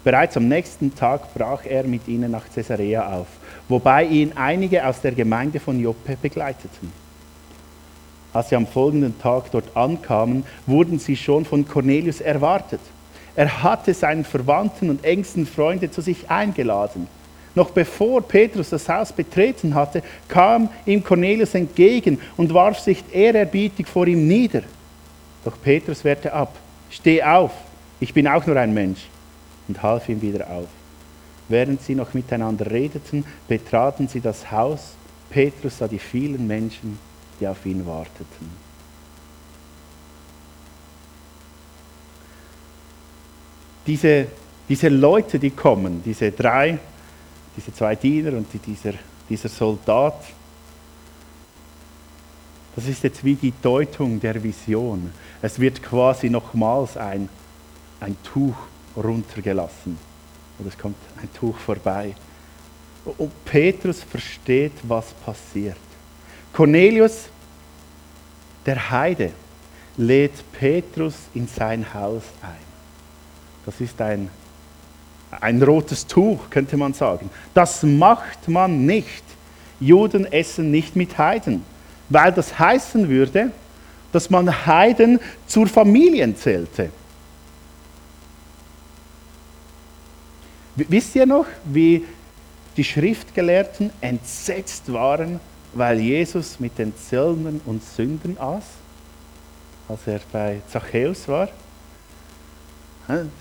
Bereits 0.04 0.36
am 0.36 0.46
nächsten 0.46 0.94
Tag 0.94 1.32
brach 1.32 1.64
er 1.64 1.84
mit 1.84 2.06
ihnen 2.06 2.30
nach 2.30 2.44
Caesarea 2.54 3.14
auf, 3.14 3.28
wobei 3.66 4.04
ihn 4.04 4.32
einige 4.34 4.86
aus 4.86 5.00
der 5.00 5.12
Gemeinde 5.12 5.58
von 5.58 5.80
Joppe 5.80 6.18
begleiteten. 6.20 7.09
Als 8.32 8.48
sie 8.48 8.56
am 8.56 8.66
folgenden 8.66 9.18
Tag 9.20 9.50
dort 9.50 9.76
ankamen, 9.76 10.44
wurden 10.66 10.98
sie 10.98 11.16
schon 11.16 11.44
von 11.44 11.66
Cornelius 11.66 12.20
erwartet. 12.20 12.80
Er 13.34 13.62
hatte 13.62 13.94
seinen 13.94 14.24
Verwandten 14.24 14.90
und 14.90 15.04
engsten 15.04 15.46
Freunde 15.46 15.90
zu 15.90 16.00
sich 16.00 16.30
eingeladen. 16.30 17.08
Noch 17.54 17.70
bevor 17.70 18.22
Petrus 18.22 18.70
das 18.70 18.88
Haus 18.88 19.12
betreten 19.12 19.74
hatte, 19.74 20.02
kam 20.28 20.68
ihm 20.86 21.02
Cornelius 21.02 21.54
entgegen 21.54 22.20
und 22.36 22.54
warf 22.54 22.78
sich 22.78 23.02
ehrerbietig 23.12 23.88
vor 23.88 24.06
ihm 24.06 24.28
nieder. 24.28 24.62
Doch 25.44 25.60
Petrus 25.60 26.04
wehrte 26.04 26.32
ab. 26.32 26.54
Steh 26.90 27.22
auf, 27.22 27.50
ich 27.98 28.14
bin 28.14 28.28
auch 28.28 28.46
nur 28.46 28.56
ein 28.56 28.72
Mensch, 28.72 29.08
und 29.66 29.82
half 29.82 30.08
ihm 30.08 30.22
wieder 30.22 30.48
auf. 30.48 30.66
Während 31.48 31.82
sie 31.82 31.96
noch 31.96 32.14
miteinander 32.14 32.70
redeten, 32.70 33.24
betraten 33.48 34.06
sie 34.06 34.20
das 34.20 34.50
Haus. 34.52 34.94
Petrus 35.30 35.78
sah 35.78 35.88
die 35.88 35.98
vielen 35.98 36.46
Menschen, 36.46 36.98
die 37.40 37.48
auf 37.48 37.64
ihn 37.66 37.84
warteten. 37.86 38.70
Diese, 43.86 44.26
diese 44.68 44.88
Leute, 44.88 45.38
die 45.38 45.50
kommen, 45.50 46.02
diese 46.04 46.30
drei, 46.30 46.78
diese 47.56 47.72
zwei 47.72 47.96
Diener 47.96 48.32
und 48.36 48.46
dieser, 48.64 48.92
dieser 49.28 49.48
Soldat, 49.48 50.22
das 52.76 52.86
ist 52.86 53.02
jetzt 53.02 53.24
wie 53.24 53.34
die 53.34 53.52
Deutung 53.60 54.20
der 54.20 54.40
Vision. 54.42 55.12
Es 55.42 55.58
wird 55.58 55.82
quasi 55.82 56.30
nochmals 56.30 56.96
ein, 56.96 57.28
ein 57.98 58.16
Tuch 58.22 58.56
runtergelassen. 58.96 59.98
Oder 60.58 60.68
es 60.68 60.78
kommt 60.78 60.96
ein 61.20 61.28
Tuch 61.32 61.56
vorbei. 61.56 62.14
Und 63.18 63.44
Petrus 63.44 64.02
versteht, 64.02 64.72
was 64.82 65.12
passiert. 65.14 65.76
Cornelius, 66.52 67.28
der 68.66 68.90
Heide, 68.90 69.32
lädt 69.96 70.32
Petrus 70.52 71.14
in 71.34 71.46
sein 71.46 71.92
Haus 71.92 72.22
ein. 72.42 72.70
Das 73.64 73.80
ist 73.80 74.00
ein 74.00 74.30
ein 75.38 75.62
rotes 75.62 76.06
Tuch, 76.06 76.50
könnte 76.50 76.76
man 76.76 76.92
sagen. 76.92 77.30
Das 77.54 77.82
macht 77.82 78.48
man 78.48 78.84
nicht. 78.84 79.22
Juden 79.78 80.30
essen 80.30 80.70
nicht 80.70 80.96
mit 80.96 81.16
Heiden, 81.16 81.64
weil 82.08 82.32
das 82.32 82.58
heißen 82.58 83.08
würde, 83.08 83.50
dass 84.12 84.28
man 84.28 84.66
Heiden 84.66 85.20
zur 85.46 85.66
Familie 85.66 86.34
zählte. 86.34 86.90
Wisst 90.74 91.14
ihr 91.14 91.26
noch, 91.26 91.46
wie 91.64 92.04
die 92.76 92.84
Schriftgelehrten 92.84 93.90
entsetzt 94.00 94.92
waren, 94.92 95.40
weil 95.72 96.00
Jesus 96.00 96.58
mit 96.58 96.78
den 96.78 96.92
Zöllnern 96.96 97.60
und 97.66 97.82
Sündern 97.84 98.36
aß, 98.38 98.64
als 99.88 100.00
er 100.06 100.20
bei 100.32 100.60
Zachäus 100.70 101.28
war? 101.28 101.48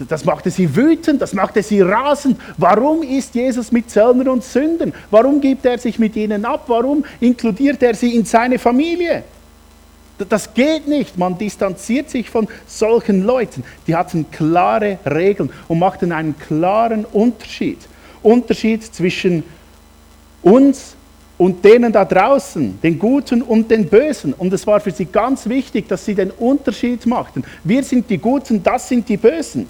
Das 0.07 0.25
machte 0.25 0.49
sie 0.49 0.75
wütend, 0.75 1.21
das 1.21 1.33
machte 1.33 1.61
sie 1.61 1.81
rasend. 1.81 2.39
Warum 2.57 3.03
ist 3.03 3.35
Jesus 3.35 3.71
mit 3.71 3.89
Zöllnern 3.89 4.29
und 4.29 4.43
Sünden? 4.43 4.93
Warum 5.11 5.39
gibt 5.41 5.65
er 5.65 5.77
sich 5.77 5.99
mit 5.99 6.15
ihnen 6.15 6.43
ab? 6.45 6.63
Warum 6.67 7.05
inkludiert 7.19 7.83
er 7.83 7.93
sie 7.93 8.15
in 8.15 8.25
seine 8.25 8.57
Familie? 8.57 9.23
Das 10.27 10.53
geht 10.53 10.87
nicht. 10.87 11.17
Man 11.17 11.37
distanziert 11.37 12.09
sich 12.09 12.29
von 12.29 12.47
solchen 12.67 13.23
Leuten. 13.25 13.63
Die 13.87 13.95
hatten 13.95 14.29
klare 14.31 14.97
Regeln 15.05 15.51
und 15.67 15.79
machten 15.79 16.11
einen 16.11 16.37
klaren 16.37 17.05
Unterschied. 17.05 17.77
Unterschied 18.21 18.83
zwischen 18.83 19.43
uns 20.41 20.95
und 21.39 21.63
denen 21.63 21.93
da 21.93 22.03
draußen, 22.03 22.81
den 22.81 22.99
Guten 22.99 23.41
und 23.41 23.71
den 23.71 23.87
Bösen. 23.87 24.33
Und 24.33 24.51
es 24.51 24.67
war 24.67 24.81
für 24.81 24.91
sie 24.91 25.05
ganz 25.05 25.47
wichtig, 25.47 25.87
dass 25.87 26.03
sie 26.03 26.13
den 26.13 26.31
Unterschied 26.31 27.05
machten. 27.05 27.45
Wir 27.63 27.81
sind 27.81 28.09
die 28.09 28.17
Guten, 28.17 28.61
das 28.61 28.89
sind 28.89 29.07
die 29.07 29.15
Bösen. 29.15 29.65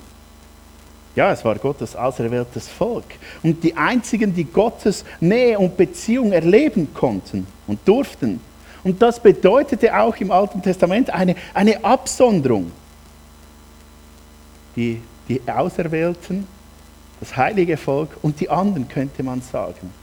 Ja, 1.15 1.31
es 1.31 1.45
war 1.45 1.55
Gottes 1.59 1.95
auserwähltes 1.95 2.67
Volk. 2.67 3.05
Und 3.43 3.63
die 3.63 3.77
einzigen, 3.77 4.33
die 4.33 4.45
Gottes 4.45 5.05
Nähe 5.19 5.59
und 5.59 5.77
Beziehung 5.77 6.31
erleben 6.31 6.91
konnten 6.91 7.45
und 7.67 7.79
durften. 7.87 8.41
Und 8.83 8.99
das 8.99 9.19
bedeutete 9.19 9.95
auch 9.95 10.15
im 10.17 10.31
Alten 10.31 10.63
Testament 10.63 11.11
eine, 11.11 11.35
eine 11.53 11.83
Absonderung. 11.83 12.71
Die, 14.75 15.01
die 15.27 15.39
Auserwählten, 15.45 16.47
das 17.19 17.37
heilige 17.37 17.77
Volk 17.77 18.09
und 18.23 18.39
die 18.39 18.49
anderen, 18.49 18.87
könnte 18.87 19.21
man 19.21 19.43
sagen. 19.43 19.98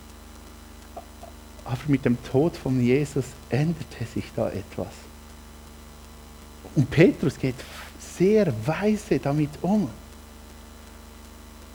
Aber 1.67 1.81
mit 1.89 2.05
dem 2.05 2.23
Tod 2.23 2.57
von 2.57 2.81
Jesus 2.81 3.25
änderte 3.51 4.05
sich 4.15 4.25
da 4.37 4.49
etwas. 4.51 4.93
Und 6.77 6.89
Petrus 6.91 7.37
geht 7.39 7.57
sehr 7.99 8.53
weise 8.65 9.19
damit 9.19 9.51
um. 9.63 9.91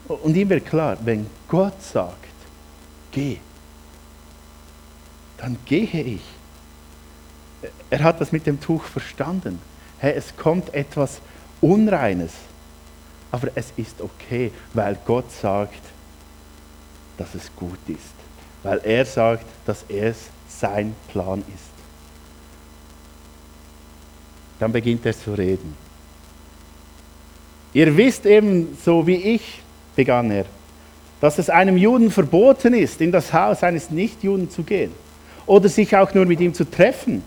Und 0.07 0.35
ihm 0.35 0.49
wird 0.49 0.65
klar, 0.65 0.97
wenn 1.03 1.27
Gott 1.47 1.81
sagt, 1.81 2.15
geh, 3.11 3.37
dann 5.37 5.57
gehe 5.65 6.03
ich. 6.03 6.21
Er 7.89 8.03
hat 8.03 8.21
das 8.21 8.31
mit 8.31 8.45
dem 8.45 8.61
Tuch 8.61 8.83
verstanden. 8.83 9.59
Hey, 9.99 10.13
es 10.15 10.35
kommt 10.35 10.73
etwas 10.73 11.19
Unreines, 11.59 12.31
aber 13.31 13.49
es 13.55 13.73
ist 13.75 14.01
okay, 14.01 14.51
weil 14.73 14.97
Gott 15.05 15.31
sagt, 15.31 15.81
dass 17.17 17.35
es 17.35 17.53
gut 17.55 17.79
ist 17.87 18.20
weil 18.63 18.79
er 18.83 19.05
sagt, 19.05 19.45
dass 19.65 19.85
es 19.87 20.17
sein 20.47 20.95
Plan 21.11 21.39
ist. 21.39 21.71
Dann 24.59 24.71
beginnt 24.71 25.05
er 25.05 25.17
zu 25.17 25.33
reden. 25.33 25.75
Ihr 27.73 27.95
wisst 27.97 28.25
eben, 28.25 28.77
so 28.83 29.07
wie 29.07 29.15
ich, 29.15 29.61
begann 29.95 30.29
er, 30.29 30.45
dass 31.19 31.37
es 31.37 31.49
einem 31.49 31.77
Juden 31.77 32.11
verboten 32.11 32.73
ist, 32.73 33.01
in 33.01 33.11
das 33.11 33.31
Haus 33.31 33.63
eines 33.63 33.89
Nichtjuden 33.89 34.49
zu 34.49 34.63
gehen 34.63 34.91
oder 35.45 35.69
sich 35.69 35.95
auch 35.95 36.13
nur 36.13 36.25
mit 36.25 36.39
ihm 36.39 36.53
zu 36.53 36.69
treffen. 36.69 37.23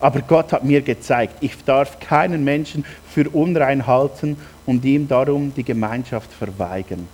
Aber 0.00 0.20
Gott 0.20 0.52
hat 0.52 0.64
mir 0.64 0.80
gezeigt, 0.80 1.36
ich 1.40 1.64
darf 1.64 1.98
keinen 1.98 2.44
Menschen 2.44 2.84
für 3.10 3.28
unrein 3.30 3.86
halten 3.86 4.36
und 4.64 4.84
ihm 4.84 5.08
darum 5.08 5.52
die 5.54 5.64
Gemeinschaft 5.64 6.32
verweigern. 6.32 7.08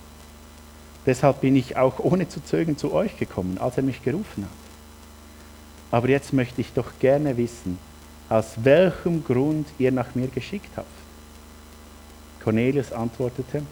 Deshalb 1.07 1.41
bin 1.41 1.57
ich 1.57 1.77
auch 1.77 1.99
ohne 1.99 2.29
zu 2.29 2.43
zögern 2.43 2.77
zu 2.77 2.93
euch 2.93 3.19
gekommen, 3.19 3.59
als 3.59 3.77
er 3.77 3.83
mich 3.83 4.03
gerufen 4.03 4.45
hat. 4.45 4.65
Aber 5.91 6.09
jetzt 6.09 6.33
möchte 6.33 6.61
ich 6.61 6.73
doch 6.73 6.93
gerne 6.99 7.37
wissen, 7.37 7.79
aus 8.29 8.53
welchem 8.63 9.23
Grund 9.23 9.67
ihr 9.79 9.93
nach 9.93 10.15
mir 10.15 10.29
geschickt 10.29 10.71
habt. 10.77 10.89
Cornelius 12.43 12.93
antwortete, 12.93 13.63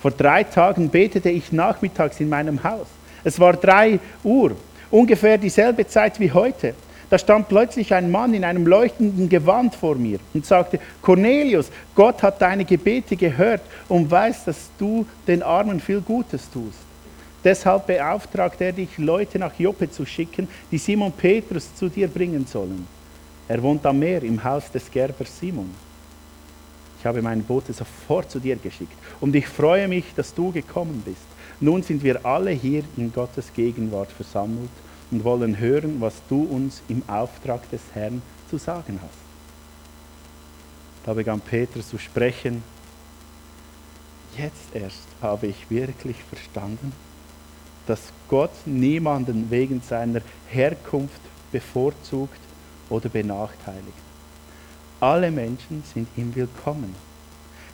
vor 0.00 0.10
drei 0.10 0.44
Tagen 0.44 0.90
betete 0.90 1.30
ich 1.30 1.52
nachmittags 1.52 2.18
in 2.20 2.28
meinem 2.28 2.62
Haus. 2.64 2.86
Es 3.24 3.38
war 3.38 3.52
drei 3.52 4.00
Uhr, 4.24 4.56
ungefähr 4.90 5.38
dieselbe 5.38 5.86
Zeit 5.86 6.18
wie 6.18 6.32
heute. 6.32 6.74
Da 7.12 7.18
stand 7.18 7.46
plötzlich 7.46 7.92
ein 7.92 8.10
Mann 8.10 8.32
in 8.32 8.42
einem 8.42 8.66
leuchtenden 8.66 9.28
Gewand 9.28 9.74
vor 9.74 9.96
mir 9.96 10.18
und 10.32 10.46
sagte, 10.46 10.80
Cornelius, 11.02 11.70
Gott 11.94 12.22
hat 12.22 12.40
deine 12.40 12.64
Gebete 12.64 13.16
gehört 13.16 13.60
und 13.90 14.10
weiß, 14.10 14.46
dass 14.46 14.70
du 14.78 15.04
den 15.26 15.42
Armen 15.42 15.78
viel 15.78 16.00
Gutes 16.00 16.50
tust. 16.50 16.78
Deshalb 17.44 17.86
beauftragt 17.86 18.62
er 18.62 18.72
dich, 18.72 18.96
Leute 18.96 19.38
nach 19.38 19.52
Joppe 19.58 19.90
zu 19.90 20.06
schicken, 20.06 20.48
die 20.70 20.78
Simon 20.78 21.12
Petrus 21.12 21.74
zu 21.74 21.90
dir 21.90 22.08
bringen 22.08 22.46
sollen. 22.46 22.86
Er 23.46 23.62
wohnt 23.62 23.84
am 23.84 23.98
Meer 23.98 24.22
im 24.22 24.42
Haus 24.42 24.70
des 24.70 24.90
Gerbers 24.90 25.38
Simon. 25.38 25.70
Ich 26.98 27.04
habe 27.04 27.20
meine 27.20 27.42
Bote 27.42 27.74
sofort 27.74 28.30
zu 28.30 28.38
dir 28.38 28.56
geschickt 28.56 28.96
und 29.20 29.36
ich 29.36 29.46
freue 29.46 29.86
mich, 29.86 30.06
dass 30.16 30.32
du 30.32 30.50
gekommen 30.50 31.02
bist. 31.04 31.26
Nun 31.60 31.82
sind 31.82 32.02
wir 32.02 32.24
alle 32.24 32.52
hier 32.52 32.84
in 32.96 33.12
Gottes 33.12 33.52
Gegenwart 33.52 34.10
versammelt 34.10 34.70
und 35.12 35.22
wollen 35.24 35.58
hören, 35.58 36.00
was 36.00 36.14
du 36.28 36.42
uns 36.42 36.82
im 36.88 37.02
Auftrag 37.06 37.70
des 37.70 37.82
Herrn 37.92 38.22
zu 38.50 38.56
sagen 38.56 38.98
hast. 39.00 39.18
Da 41.04 41.12
begann 41.12 41.40
Petrus 41.40 41.88
zu 41.88 41.98
sprechen. 41.98 42.64
Jetzt 44.36 44.74
erst 44.74 45.06
habe 45.20 45.48
ich 45.48 45.70
wirklich 45.70 46.16
verstanden, 46.24 46.92
dass 47.86 48.00
Gott 48.28 48.52
niemanden 48.64 49.50
wegen 49.50 49.82
seiner 49.82 50.22
Herkunft 50.48 51.20
bevorzugt 51.50 52.40
oder 52.88 53.08
benachteiligt. 53.08 53.82
Alle 55.00 55.30
Menschen 55.30 55.82
sind 55.92 56.08
ihm 56.16 56.34
willkommen. 56.34 56.94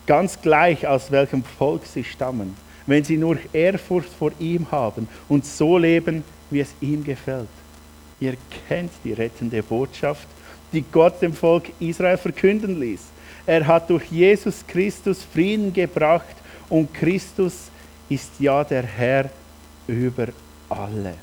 Ganz 0.07 0.41
gleich 0.41 0.87
aus 0.87 1.11
welchem 1.11 1.45
Volk 1.45 1.85
sie 1.85 2.03
stammen, 2.03 2.57
wenn 2.87 3.05
sie 3.05 3.19
nur 3.19 3.37
Ehrfurcht 3.53 4.09
vor 4.09 4.33
ihm 4.41 4.71
haben 4.73 5.07
und 5.29 5.45
so 5.45 5.77
leben, 5.77 6.25
wie 6.51 6.61
es 6.61 6.75
ihm 6.81 7.05
gefällt. 7.05 7.49
Ihr 8.21 8.37
kennt 8.69 8.91
die 9.05 9.13
rettende 9.13 9.63
Botschaft, 9.63 10.27
die 10.73 10.83
Gott 10.83 11.21
dem 11.23 11.33
Volk 11.33 11.71
Israel 11.79 12.17
verkünden 12.17 12.81
ließ. 12.81 13.01
Er 13.47 13.67
hat 13.67 13.89
durch 13.89 14.05
Jesus 14.11 14.65
Christus 14.67 15.25
Frieden 15.33 15.73
gebracht 15.73 16.37
und 16.69 16.93
Christus 16.93 17.71
ist 18.09 18.33
ja 18.39 18.65
der 18.65 18.83
Herr 18.83 19.31
über 19.87 20.29
alle. 20.69 21.15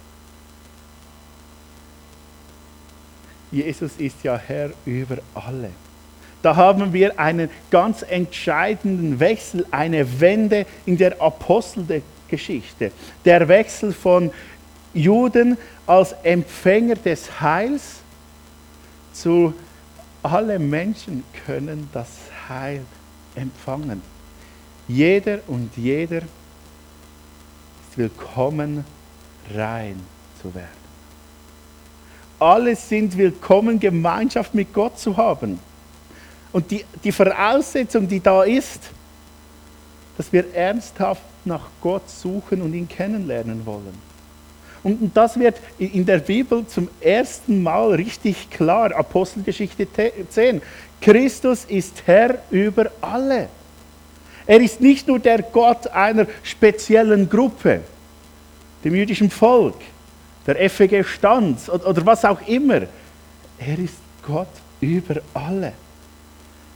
Jesus 3.51 3.91
ist 3.97 4.23
ja 4.23 4.37
Herr 4.37 4.71
über 4.85 5.17
alle. 5.33 5.69
Da 6.41 6.55
haben 6.55 6.93
wir 6.93 7.19
einen 7.19 7.49
ganz 7.71 8.03
entscheidenden 8.03 9.19
Wechsel, 9.19 9.65
eine 9.71 10.19
Wende 10.19 10.65
in 10.85 10.97
der 10.97 11.19
Apostelgeschichte. 11.21 12.91
Der 13.23 13.47
Wechsel 13.47 13.93
von 13.93 14.31
Juden 14.95 15.57
als 15.85 16.13
Empfänger 16.23 16.95
des 16.95 17.41
Heils 17.41 17.97
zu 19.13 19.53
alle 20.23 20.57
Menschen 20.57 21.23
können 21.45 21.89
das 21.93 22.07
Heil 22.49 22.81
empfangen. 23.35 24.01
Jeder 24.87 25.39
und 25.47 25.69
jeder 25.75 26.21
ist 26.21 27.97
willkommen, 27.97 28.85
rein 29.53 29.99
zu 30.41 30.53
werden. 30.55 30.85
Alle 32.39 32.75
sind 32.75 33.17
willkommen, 33.17 33.79
Gemeinschaft 33.79 34.55
mit 34.55 34.73
Gott 34.73 34.97
zu 34.97 35.15
haben. 35.15 35.59
Und 36.51 36.71
die, 36.71 36.85
die 37.03 37.11
Voraussetzung, 37.11 38.07
die 38.07 38.21
da 38.21 38.43
ist, 38.43 38.79
dass 40.17 40.31
wir 40.31 40.53
ernsthaft 40.53 41.21
nach 41.43 41.67
Gott 41.81 42.09
suchen 42.09 42.61
und 42.61 42.73
ihn 42.73 42.87
kennenlernen 42.87 43.65
wollen. 43.65 44.14
Und 44.85 45.17
das 45.17 45.39
wird 45.39 45.55
in 45.79 46.05
der 46.05 46.19
Bibel 46.19 46.63
zum 46.67 46.87
ersten 47.01 47.63
Mal 47.63 47.95
richtig 47.95 48.51
klar, 48.51 48.95
Apostelgeschichte 48.95 49.87
10. 50.29 50.61
Christus 51.01 51.65
ist 51.65 52.03
Herr 52.05 52.37
über 52.51 52.91
alle. 53.01 53.49
Er 54.45 54.61
ist 54.61 54.81
nicht 54.81 55.07
nur 55.07 55.17
der 55.17 55.41
Gott 55.41 55.87
einer 55.87 56.27
speziellen 56.43 57.27
Gruppe, 57.27 57.81
dem 58.83 58.93
jüdischen 58.93 59.31
Volk, 59.31 59.73
der 60.45 60.69
FEG 60.69 61.03
Stanz 61.03 61.67
oder 61.67 62.05
was 62.05 62.23
auch 62.23 62.47
immer. 62.47 62.81
Er 63.57 63.79
ist 63.83 63.97
Gott 64.21 64.53
über 64.81 65.15
alle. 65.33 65.73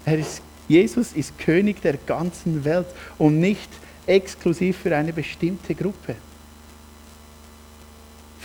Er 0.05 0.17
ist, 0.17 0.41
Jesus 0.67 1.13
ist 1.13 1.37
König 1.37 1.79
der 1.83 1.97
ganzen 2.07 2.65
Welt 2.65 2.87
und 3.19 3.39
nicht 3.39 3.69
exklusiv 4.07 4.79
für 4.79 4.97
eine 4.97 5.13
bestimmte 5.13 5.75
Gruppe 5.75 6.15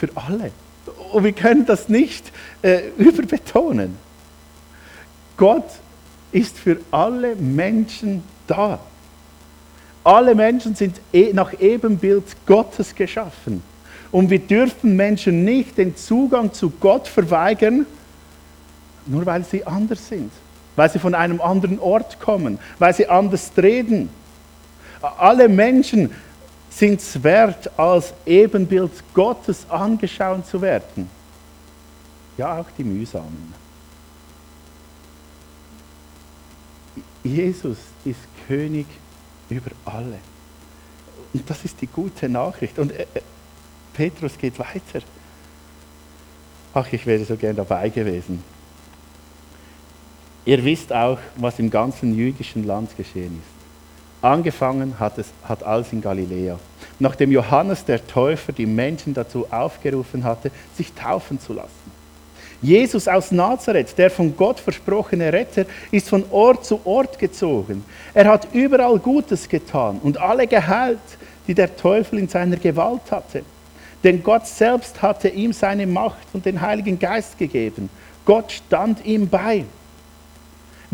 für 0.06 0.16
alle. 0.16 0.50
Und 1.12 1.24
wir 1.24 1.32
können 1.32 1.66
das 1.66 1.88
nicht 1.88 2.30
äh, 2.62 2.88
überbetonen. 2.98 3.96
Gott 5.36 5.68
ist 6.32 6.58
für 6.58 6.78
alle 6.90 7.36
Menschen 7.36 8.22
da. 8.46 8.78
Alle 10.02 10.34
Menschen 10.34 10.74
sind 10.74 11.00
e, 11.12 11.32
nach 11.32 11.58
Ebenbild 11.58 12.24
Gottes 12.46 12.94
geschaffen. 12.94 13.62
Und 14.12 14.30
wir 14.30 14.38
dürfen 14.38 14.96
Menschen 14.96 15.44
nicht 15.44 15.78
den 15.78 15.96
Zugang 15.96 16.52
zu 16.52 16.70
Gott 16.70 17.08
verweigern, 17.08 17.86
nur 19.06 19.26
weil 19.26 19.44
sie 19.44 19.66
anders 19.66 20.08
sind, 20.08 20.30
weil 20.76 20.90
sie 20.90 20.98
von 20.98 21.14
einem 21.14 21.40
anderen 21.40 21.78
Ort 21.80 22.20
kommen, 22.20 22.58
weil 22.78 22.94
sie 22.94 23.08
anders 23.08 23.50
reden. 23.56 24.08
Alle 25.18 25.48
Menschen 25.48 26.10
sind 26.74 27.00
es 27.00 27.22
wert, 27.22 27.70
als 27.78 28.12
Ebenbild 28.26 28.90
Gottes 29.12 29.64
angeschaut 29.70 30.46
zu 30.46 30.60
werden. 30.60 31.08
Ja, 32.36 32.58
auch 32.58 32.66
die 32.76 32.82
Mühsamen. 32.82 33.54
Jesus 37.22 37.78
ist 38.04 38.18
König 38.48 38.86
über 39.48 39.70
alle. 39.84 40.18
Und 41.32 41.48
das 41.48 41.64
ist 41.64 41.80
die 41.80 41.86
gute 41.86 42.28
Nachricht. 42.28 42.78
Und 42.78 42.92
äh, 42.92 43.06
Petrus 43.92 44.36
geht 44.36 44.58
weiter. 44.58 45.00
Ach, 46.74 46.92
ich 46.92 47.06
wäre 47.06 47.24
so 47.24 47.36
gern 47.36 47.54
dabei 47.54 47.88
gewesen. 47.88 48.42
Ihr 50.44 50.62
wisst 50.64 50.92
auch, 50.92 51.18
was 51.36 51.58
im 51.58 51.70
ganzen 51.70 52.14
jüdischen 52.16 52.64
Land 52.64 52.96
geschehen 52.96 53.40
ist. 53.40 53.53
Angefangen 54.24 54.98
hat, 54.98 55.18
es, 55.18 55.26
hat 55.46 55.62
alles 55.62 55.92
in 55.92 56.00
Galiläa. 56.00 56.58
Nachdem 56.98 57.30
Johannes 57.30 57.84
der 57.84 58.06
Täufer 58.06 58.52
die 58.52 58.64
Menschen 58.64 59.12
dazu 59.12 59.46
aufgerufen 59.50 60.24
hatte, 60.24 60.50
sich 60.74 60.94
taufen 60.94 61.38
zu 61.38 61.52
lassen. 61.52 61.92
Jesus 62.62 63.06
aus 63.06 63.32
Nazareth, 63.32 63.98
der 63.98 64.10
von 64.10 64.34
Gott 64.34 64.60
versprochene 64.60 65.30
Retter, 65.30 65.66
ist 65.90 66.08
von 66.08 66.24
Ort 66.30 66.64
zu 66.64 66.80
Ort 66.84 67.18
gezogen. 67.18 67.84
Er 68.14 68.24
hat 68.24 68.48
überall 68.54 68.98
Gutes 68.98 69.46
getan 69.46 70.00
und 70.02 70.16
alle 70.16 70.46
geheilt, 70.46 70.98
die 71.46 71.52
der 71.52 71.76
Teufel 71.76 72.18
in 72.18 72.28
seiner 72.28 72.56
Gewalt 72.56 73.10
hatte. 73.10 73.42
Denn 74.02 74.22
Gott 74.22 74.46
selbst 74.46 75.02
hatte 75.02 75.28
ihm 75.28 75.52
seine 75.52 75.86
Macht 75.86 76.28
und 76.32 76.46
den 76.46 76.62
Heiligen 76.62 76.98
Geist 76.98 77.36
gegeben. 77.36 77.90
Gott 78.24 78.52
stand 78.52 79.04
ihm 79.04 79.28
bei. 79.28 79.66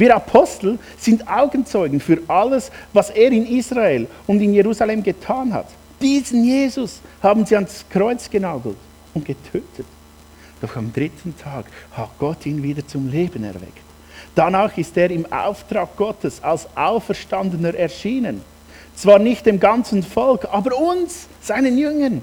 Wir 0.01 0.17
Apostel 0.17 0.79
sind 0.97 1.29
Augenzeugen 1.29 2.01
für 2.01 2.23
alles, 2.27 2.73
was 2.95 3.11
er 3.11 3.31
in 3.33 3.45
Israel 3.47 4.07
und 4.27 4.41
in 4.41 4.55
Jerusalem 4.55 5.03
getan 5.03 5.53
hat. 5.53 5.67
Diesen 6.01 6.43
Jesus 6.43 7.03
haben 7.23 7.45
sie 7.45 7.55
ans 7.55 7.85
Kreuz 7.91 8.31
genagelt 8.31 8.79
und 9.13 9.27
getötet. 9.27 9.85
Doch 10.63 10.75
am 10.75 10.91
dritten 10.91 11.37
Tag 11.37 11.67
hat 11.93 12.09
Gott 12.19 12.47
ihn 12.47 12.63
wieder 12.63 12.87
zum 12.87 13.11
Leben 13.11 13.45
erweckt. 13.45 13.85
Danach 14.35 14.75
ist 14.79 14.97
er 14.97 15.11
im 15.11 15.31
Auftrag 15.31 15.95
Gottes 15.99 16.43
als 16.43 16.67
Auferstandener 16.75 17.75
erschienen. 17.75 18.41
Zwar 18.97 19.19
nicht 19.19 19.45
dem 19.45 19.61
ganzen 19.61 20.03
Volk, 20.03 20.49
aber 20.51 20.79
uns, 20.79 21.27
seinen 21.43 21.77
Jüngern, 21.77 22.23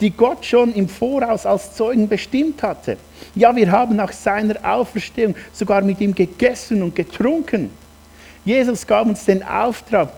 die 0.00 0.10
Gott 0.10 0.44
schon 0.44 0.72
im 0.74 0.88
Voraus 0.88 1.46
als 1.46 1.74
Zeugen 1.74 2.08
bestimmt 2.08 2.62
hatte. 2.62 2.96
Ja, 3.34 3.54
wir 3.54 3.70
haben 3.70 3.96
nach 3.96 4.12
seiner 4.12 4.56
Auferstehung 4.62 5.34
sogar 5.52 5.82
mit 5.82 6.00
ihm 6.00 6.14
gegessen 6.14 6.82
und 6.82 6.94
getrunken. 6.94 7.70
Jesus 8.44 8.86
gab 8.86 9.06
uns 9.06 9.24
den 9.24 9.42
Auftrag, 9.42 10.10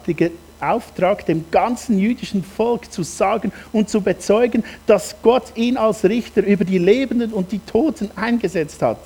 Auftrag, 0.61 1.25
dem 1.25 1.45
ganzen 1.51 1.99
jüdischen 1.99 2.45
Volk 2.45 2.93
zu 2.93 3.03
sagen 3.03 3.51
und 3.73 3.89
zu 3.89 4.01
bezeugen, 4.01 4.63
dass 4.87 5.17
Gott 5.23 5.53
ihn 5.57 5.77
als 5.77 6.05
Richter 6.05 6.45
über 6.45 6.65
die 6.65 6.79
Lebenden 6.79 7.33
und 7.33 7.51
die 7.51 7.61
Toten 7.61 8.11
eingesetzt 8.17 8.83
hat. 8.83 8.99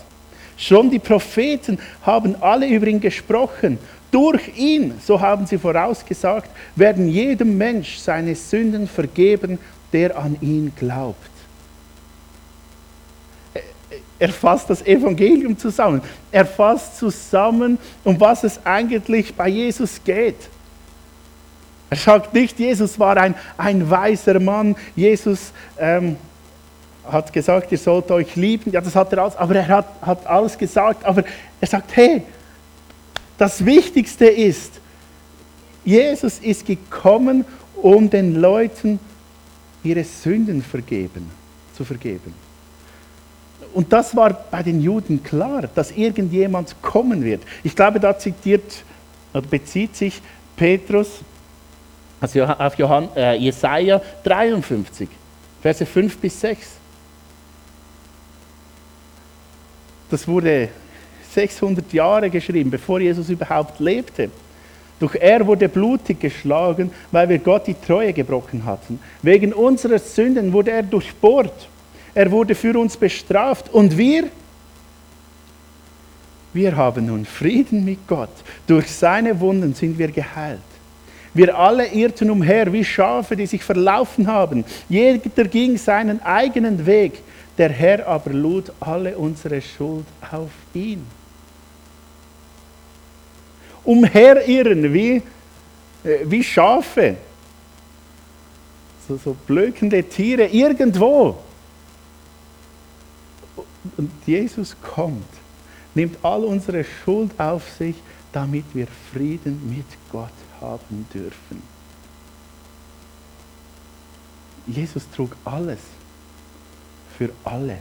Schon 0.57 0.91
die 0.91 0.99
Propheten 0.99 1.79
haben 2.03 2.37
alle 2.41 2.67
über 2.67 2.87
ihn 2.87 3.01
gesprochen. 3.01 3.79
Durch 4.11 4.57
ihn, 4.57 4.95
so 5.05 5.21
haben 5.21 5.47
sie 5.47 5.59
vorausgesagt, 5.59 6.49
werden 6.77 7.09
jedem 7.09 7.59
Mensch 7.59 7.99
seine 7.99 8.35
Sünden 8.35 8.87
vergeben 8.87 9.59
der 9.95 10.19
an 10.19 10.37
ihn 10.41 10.73
glaubt. 10.77 11.31
Er 14.19 14.29
fasst 14.31 14.69
das 14.69 14.83
Evangelium 14.83 15.57
zusammen. 15.57 16.03
Er 16.33 16.45
fasst 16.45 16.99
zusammen, 16.99 17.79
um 18.03 18.19
was 18.19 18.43
es 18.43 18.61
eigentlich 18.65 19.35
bei 19.35 19.49
Jesus 19.49 20.01
geht. 20.05 20.49
Er 21.91 21.97
sagt 21.97 22.35
nicht, 22.35 22.59
Jesus 22.59 22.99
war 22.99 23.17
ein, 23.17 23.35
ein 23.57 23.89
weiser 23.89 24.41
Mann. 24.41 24.75
Jesus 24.97 25.53
ähm, 25.79 26.17
hat 27.05 27.33
gesagt, 27.33 27.71
ihr 27.71 27.79
sollt 27.79 28.11
euch 28.11 28.35
lieben. 28.35 28.73
Ja, 28.73 28.81
das 28.81 28.97
hat 28.97 29.13
er 29.13 29.23
alles, 29.23 29.37
aber 29.37 29.55
er 29.55 29.69
hat, 29.69 29.87
hat 30.03 30.27
alles 30.27 30.59
gesagt. 30.59 31.05
Aber 31.05 31.23
er 31.61 31.69
sagt, 31.69 31.95
hey, 31.95 32.23
das 33.39 33.65
Wichtigste 33.65 34.27
ist, 34.27 34.81
Jesus 35.85 36.39
ist 36.39 36.67
gekommen, 36.67 37.45
um 37.81 38.09
den 38.11 38.37
Leuten 38.41 38.99
zu 38.99 39.14
ihre 39.85 40.03
Sünden 40.03 40.63
vergeben, 40.63 41.31
zu 41.77 41.85
vergeben. 41.85 42.35
Und 43.73 43.93
das 43.93 44.15
war 44.17 44.33
bei 44.33 44.63
den 44.63 44.81
Juden 44.81 45.23
klar, 45.23 45.69
dass 45.75 45.91
irgendjemand 45.93 46.81
kommen 46.83 47.23
wird. 47.25 47.43
Ich 47.63 47.75
glaube, 47.75 48.01
da 48.01 48.19
zitiert 48.19 48.85
bezieht 49.43 49.97
sich 49.97 50.21
Petrus 50.57 51.21
auf 52.21 52.79
Johann, 52.79 53.09
äh, 53.17 53.37
Jesaja 53.37 54.01
53, 54.23 55.09
Verse 55.61 55.85
5 55.85 56.19
bis 56.19 56.41
6. 56.41 56.69
Das 60.11 60.27
wurde 60.29 60.69
600 61.33 61.93
Jahre 61.93 62.31
geschrieben, 62.31 62.71
bevor 62.71 63.01
Jesus 63.01 63.29
überhaupt 63.29 63.81
lebte. 63.81 64.31
Doch 65.01 65.15
er 65.15 65.47
wurde 65.47 65.69
blutig 65.69 66.21
geschlagen, 66.21 66.91
weil 67.11 67.29
wir 67.29 67.39
Gott 67.39 67.67
die 67.67 67.75
Treue 67.75 68.13
gebrochen 68.13 68.65
hatten. 68.65 69.01
Wegen 69.23 69.53
unserer 69.53 69.99
Sünden 69.99 70.53
wurde 70.53 70.71
er 70.71 70.83
durchbohrt. 70.83 71.69
Er 72.15 72.31
wurde 72.31 72.55
für 72.55 72.79
uns 72.79 72.97
bestraft. 72.97 73.73
Und 73.73 73.99
wir? 73.99 74.25
Wir 76.53 76.77
haben 76.77 77.07
nun 77.07 77.25
Frieden 77.25 77.85
mit 77.85 78.07
Gott. 78.07 78.31
Durch 78.67 78.91
seine 78.91 79.39
Wunden 79.41 79.75
sind 79.75 79.99
wir 79.99 80.09
geheilt. 80.09 80.61
Wir 81.35 81.59
alle 81.59 81.89
irrten 81.89 82.31
umher 82.31 82.73
wie 82.73 82.85
Schafe, 82.85 83.35
die 83.35 83.47
sich 83.47 83.65
verlaufen 83.65 84.29
haben. 84.29 84.65
Jeder 84.89 85.45
ging 85.45 85.77
seinen 85.77 86.23
eigenen 86.23 86.87
Weg. 86.87 87.15
Der 87.59 87.71
Herr 87.71 88.07
aber 88.07 88.31
lud 88.31 88.73
alle 88.79 89.19
unsere 89.19 89.61
Schuld 89.61 90.07
auf 90.31 90.51
ihn 90.73 91.05
umherirren 93.85 94.93
wie, 94.93 95.23
äh, 96.05 96.19
wie 96.25 96.43
Schafe. 96.43 97.17
So, 99.07 99.17
so 99.17 99.37
blökende 99.47 100.03
Tiere 100.03 100.47
irgendwo. 100.47 101.37
Und 103.97 104.11
Jesus 104.27 104.75
kommt, 104.81 105.29
nimmt 105.95 106.17
all 106.25 106.45
unsere 106.45 106.85
Schuld 106.85 107.39
auf 107.39 107.69
sich, 107.79 107.97
damit 108.33 108.65
wir 108.73 108.87
Frieden 109.13 109.61
mit 109.69 109.87
Gott 110.11 110.31
haben 110.61 111.07
dürfen. 111.13 111.63
Jesus 114.67 115.05
trug 115.15 115.37
alles 115.45 115.81
für 117.19 117.31
alle. 117.45 117.79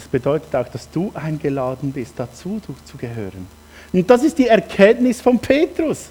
Das 0.00 0.08
bedeutet 0.08 0.56
auch, 0.56 0.66
dass 0.66 0.90
du 0.90 1.12
eingeladen 1.12 1.92
bist, 1.92 2.14
dazu 2.16 2.58
zu 2.86 2.96
gehören. 2.96 3.46
Und 3.92 4.08
das 4.08 4.24
ist 4.24 4.38
die 4.38 4.46
Erkenntnis 4.46 5.20
von 5.20 5.38
Petrus. 5.38 6.06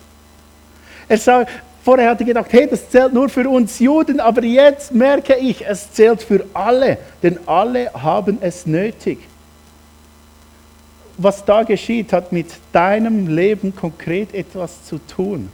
Er 1.08 1.18
sagt, 1.18 1.50
vorher 1.84 2.12
hat 2.12 2.20
er 2.20 2.28
gedacht, 2.28 2.54
hey, 2.54 2.68
das 2.70 2.88
zählt 2.88 3.14
nur 3.14 3.30
für 3.30 3.50
uns 3.50 3.80
Juden, 3.80 4.20
aber 4.20 4.44
jetzt 4.44 4.94
merke 4.94 5.36
ich, 5.38 5.66
es 5.66 5.92
zählt 5.92 6.22
für 6.22 6.46
alle, 6.54 7.00
denn 7.24 7.40
alle 7.48 7.92
haben 7.96 8.38
es 8.42 8.68
nötig. 8.68 9.18
Was 11.18 11.44
da 11.44 11.64
geschieht, 11.64 12.14
hat 12.14 12.32
mit 12.32 12.52
deinem 12.72 13.26
Leben 13.26 13.76
konkret 13.76 14.36
etwas 14.36 14.86
zu 14.86 15.00
tun. 15.00 15.52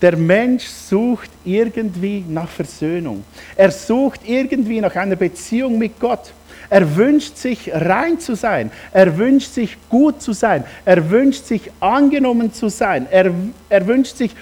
Der 0.00 0.16
Mensch 0.16 0.64
sucht 0.64 1.30
irgendwie 1.44 2.24
nach 2.28 2.48
Versöhnung. 2.48 3.24
Er 3.56 3.70
sucht 3.72 4.20
irgendwie 4.26 4.80
nach 4.80 4.94
einer 4.94 5.16
Beziehung 5.16 5.78
mit 5.78 5.98
Gott. 5.98 6.32
Er 6.70 6.96
wünscht 6.96 7.36
sich 7.36 7.70
rein 7.72 8.20
zu 8.20 8.36
sein. 8.36 8.70
Er 8.92 9.16
wünscht 9.16 9.52
sich 9.54 9.76
gut 9.88 10.22
zu 10.22 10.32
sein. 10.32 10.64
Er 10.84 11.10
wünscht 11.10 11.46
sich 11.46 11.70
angenommen 11.80 12.52
zu 12.52 12.68
sein. 12.68 13.06
Er, 13.10 13.32
er 13.68 13.86
wünscht 13.86 14.16
sich 14.16 14.34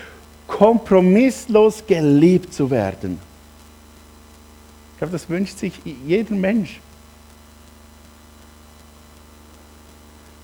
kompromisslos 0.47 1.87
geliebt 1.87 2.53
zu 2.53 2.71
werden. 2.71 3.19
Ich 4.93 4.99
glaube, 4.99 5.13
das 5.13 5.29
wünscht 5.29 5.59
sich 5.59 5.75
jeder 6.07 6.35
Mensch. 6.35 6.81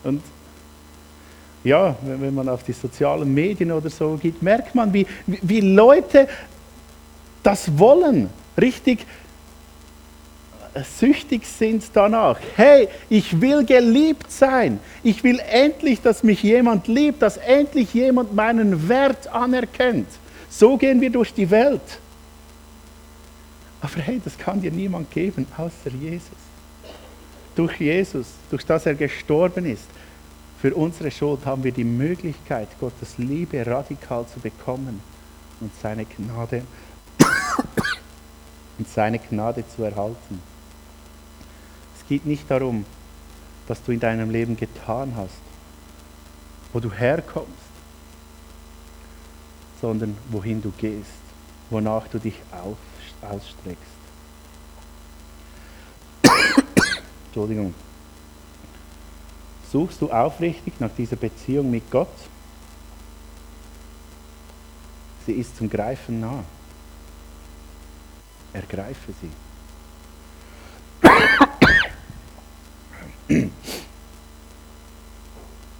Und 0.05 0.23
ja, 1.65 1.97
wenn 2.03 2.35
man 2.35 2.49
auf 2.49 2.65
die 2.65 2.73
sozialen 2.73 3.33
Medien 3.33 3.73
oder 3.73 3.91
so 3.91 4.19
geht, 4.21 4.43
merkt 4.43 4.75
man, 4.75 4.93
wie, 4.93 5.07
wie 5.27 5.61
Leute 5.61 6.29
das 7.43 7.79
wollen, 7.79 8.31
richtig 8.61 9.07
süchtig 10.99 11.47
sind 11.47 11.85
danach. 11.93 12.39
Hey, 12.57 12.89
ich 13.11 13.41
will 13.41 13.65
geliebt 13.65 14.31
sein. 14.31 14.81
Ich 15.03 15.23
will 15.23 15.39
endlich, 15.51 16.01
dass 16.01 16.23
mich 16.23 16.43
jemand 16.43 16.89
liebt, 16.89 17.21
dass 17.21 17.37
endlich 17.37 17.93
jemand 17.93 18.35
meinen 18.35 18.89
Wert 18.89 19.29
anerkennt. 19.29 20.09
So 20.49 20.77
gehen 20.77 21.01
wir 21.01 21.11
durch 21.11 21.35
die 21.35 21.51
Welt. 21.51 21.81
Aber 23.81 23.97
hey, 23.97 24.21
das 24.25 24.39
kann 24.39 24.63
dir 24.63 24.71
niemand 24.71 25.11
geben, 25.11 25.47
außer 25.57 25.91
Jesus. 26.01 26.31
Durch 27.55 27.79
Jesus, 27.81 28.27
durch 28.51 28.65
das 28.65 28.87
er 28.87 28.95
gestorben 28.95 29.67
ist, 29.67 29.85
für 30.63 30.75
unsere 30.77 31.11
Schuld 31.11 31.45
haben 31.45 31.65
wir 31.65 31.73
die 31.73 31.83
Möglichkeit, 31.83 32.69
Gottes 32.79 33.19
Liebe 33.19 33.67
radikal 33.67 34.25
zu 34.29 34.39
bekommen 34.39 35.01
und 35.59 35.73
seine 35.83 36.05
Gnade 36.05 36.63
und 38.79 38.89
seine 38.89 39.19
Gnade 39.19 39.65
zu 39.67 39.83
erhalten. 39.83 40.41
Es 41.99 42.07
geht 42.07 42.27
nicht 42.27 42.49
darum, 42.49 42.85
das 43.67 43.83
du 43.83 43.91
in 43.91 43.99
deinem 43.99 44.31
Leben 44.31 44.57
getan 44.57 45.15
hast, 45.17 45.35
wo 46.73 46.79
du 46.79 46.93
herkommst, 46.93 47.51
sondern 49.81 50.17
wohin 50.31 50.63
du 50.63 50.71
gehst, 50.79 51.11
wonach 51.71 52.07
du 52.07 52.21
dich 52.21 52.37
ausstreckst. 53.21 53.83
Entschuldigung. 57.27 57.75
Suchst 59.73 60.03
du 60.03 60.13
aufrichtig 60.13 60.75
nach 60.81 60.91
dieser 60.95 61.17
Beziehung 61.17 61.71
mit 61.71 61.91
Gott? 61.91 62.13
Sie 65.25 65.33
ist 65.33 65.57
zum 65.57 65.71
Greifen 65.71 66.21
nah. 66.21 66.45
Ergreife 68.53 69.15
sie. 69.23 69.31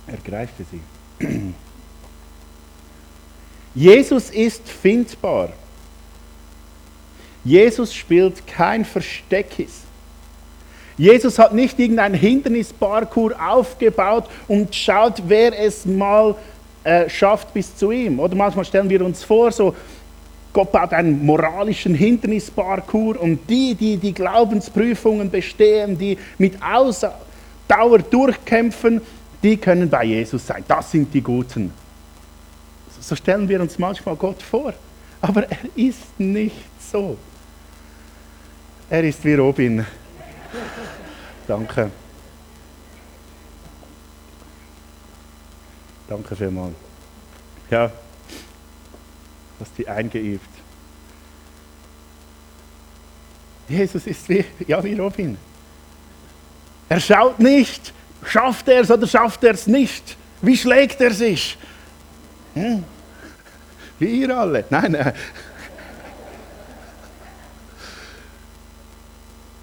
Ergreife 0.07 0.65
sie. 0.71 0.81
Jesus 3.75 4.31
ist 4.31 4.67
findbar. 4.67 5.53
Jesus 7.45 7.95
spielt 7.95 8.47
kein 8.47 8.87
Versteckis. 8.87 9.83
Jesus 10.97 11.39
hat 11.39 11.55
nicht 11.55 11.79
irgendein 11.79 12.15
Hindernisparcours 12.15 13.35
aufgebaut 13.39 14.25
und 14.49 14.75
schaut, 14.75 15.23
wer 15.27 15.59
es 15.59 15.87
mal 15.87 16.35
äh, 16.85 17.09
schafft 17.09 17.55
bis 17.55 17.75
zu 17.77 17.91
ihm. 17.91 18.19
Oder 18.21 18.35
manchmal 18.35 18.65
stellen 18.65 18.91
wir 18.91 19.05
uns 19.05 19.25
vor, 19.25 19.51
so 19.53 19.75
Gott 20.53 20.71
baut 20.71 20.93
einen 20.93 21.25
moralischen 21.25 21.95
Hindernisparcours 21.95 23.19
und 23.19 23.49
die, 23.49 23.75
die 23.75 23.97
die 23.97 24.13
Glaubensprüfungen 24.13 25.31
bestehen, 25.31 25.97
die 25.97 26.19
mit 26.37 26.55
Ausdauer 26.63 27.99
durchkämpfen, 28.11 29.01
die 29.43 29.57
können 29.57 29.89
bei 29.89 30.05
Jesus 30.05 30.47
sein. 30.47 30.63
Das 30.69 30.91
sind 30.91 31.13
die 31.15 31.23
Guten. 31.23 31.73
So 33.01 33.17
stellen 33.17 33.49
wir 33.49 33.61
uns 33.61 33.79
manchmal 33.79 34.15
Gott 34.15 34.43
vor. 34.43 34.75
Aber 35.21 35.45
er 35.49 35.59
ist 35.75 36.19
nicht 36.19 36.57
so. 36.93 37.17
Er 38.91 39.05
ist 39.05 39.25
wie 39.25 39.35
Robin. 39.35 39.87
Danke. 41.47 41.91
Danke 46.09 46.37
vielmals. 46.37 46.75
Ja, 47.71 47.91
hast 49.59 49.79
du 49.79 49.87
eingeübt. 49.87 50.49
Jesus 53.69 54.07
ist 54.07 54.29
wie, 54.29 54.45
ja, 54.67 54.83
wie 54.85 54.95
Robin. 54.95 55.39
Er 56.89 57.01
schaut 57.01 57.39
nicht, 57.39 57.95
schafft 58.27 58.69
er 58.69 58.83
es 58.83 58.91
oder 58.91 59.07
schafft 59.07 59.43
er 59.45 59.55
es 59.55 59.67
nicht. 59.67 60.17
Wie 60.43 60.57
schlägt 60.57 61.01
er 61.01 61.13
sich? 61.13 61.57
Hm? 62.55 62.85
Wie 63.99 64.21
ihr 64.21 64.37
alle. 64.37 64.65
Nein, 64.69 64.93
nein. 64.93 65.13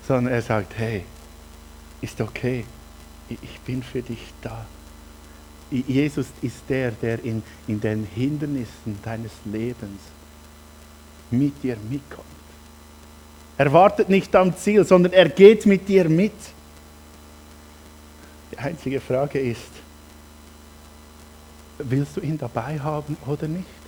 Sondern 0.10 0.34
er 0.34 0.42
sagt, 0.42 0.76
hey, 0.76 1.04
ist 2.02 2.20
okay, 2.20 2.66
ich 3.30 3.60
bin 3.60 3.84
für 3.84 4.02
dich 4.02 4.34
da. 4.42 4.66
Jesus 5.70 6.26
ist 6.42 6.64
der, 6.68 6.90
der 6.90 7.24
in, 7.24 7.44
in 7.68 7.80
den 7.80 8.08
Hindernissen 8.16 8.98
deines 9.04 9.34
Lebens 9.46 10.02
mit 11.30 11.62
dir 11.62 11.78
mitkommt. 11.92 12.26
Er 13.56 13.72
wartet 13.72 14.10
nicht 14.10 14.36
am 14.36 14.58
Ziel, 14.58 14.84
sondern 14.84 15.14
er 15.14 15.30
geht 15.30 15.68
mit 15.68 15.88
dir 15.88 16.10
mit. 16.10 16.34
Die 18.52 18.58
einzige 18.58 19.00
Frage 19.02 19.38
ist, 19.38 19.70
willst 21.78 22.18
du 22.18 22.22
ihn 22.22 22.40
dabei 22.40 22.80
haben 22.80 23.16
oder 23.28 23.48
nicht? 23.48 23.79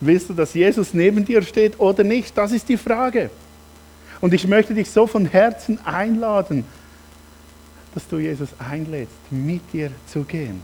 Willst 0.00 0.28
du, 0.28 0.34
dass 0.34 0.54
Jesus 0.54 0.92
neben 0.92 1.24
dir 1.24 1.42
steht 1.42 1.80
oder 1.80 2.04
nicht? 2.04 2.36
Das 2.36 2.52
ist 2.52 2.68
die 2.68 2.76
Frage. 2.76 3.30
Und 4.20 4.34
ich 4.34 4.46
möchte 4.46 4.74
dich 4.74 4.90
so 4.90 5.06
von 5.06 5.26
Herzen 5.26 5.78
einladen, 5.84 6.64
dass 7.94 8.06
du 8.08 8.18
Jesus 8.18 8.50
einlädst, 8.58 9.14
mit 9.30 9.62
dir 9.72 9.90
zu 10.06 10.22
gehen. 10.24 10.62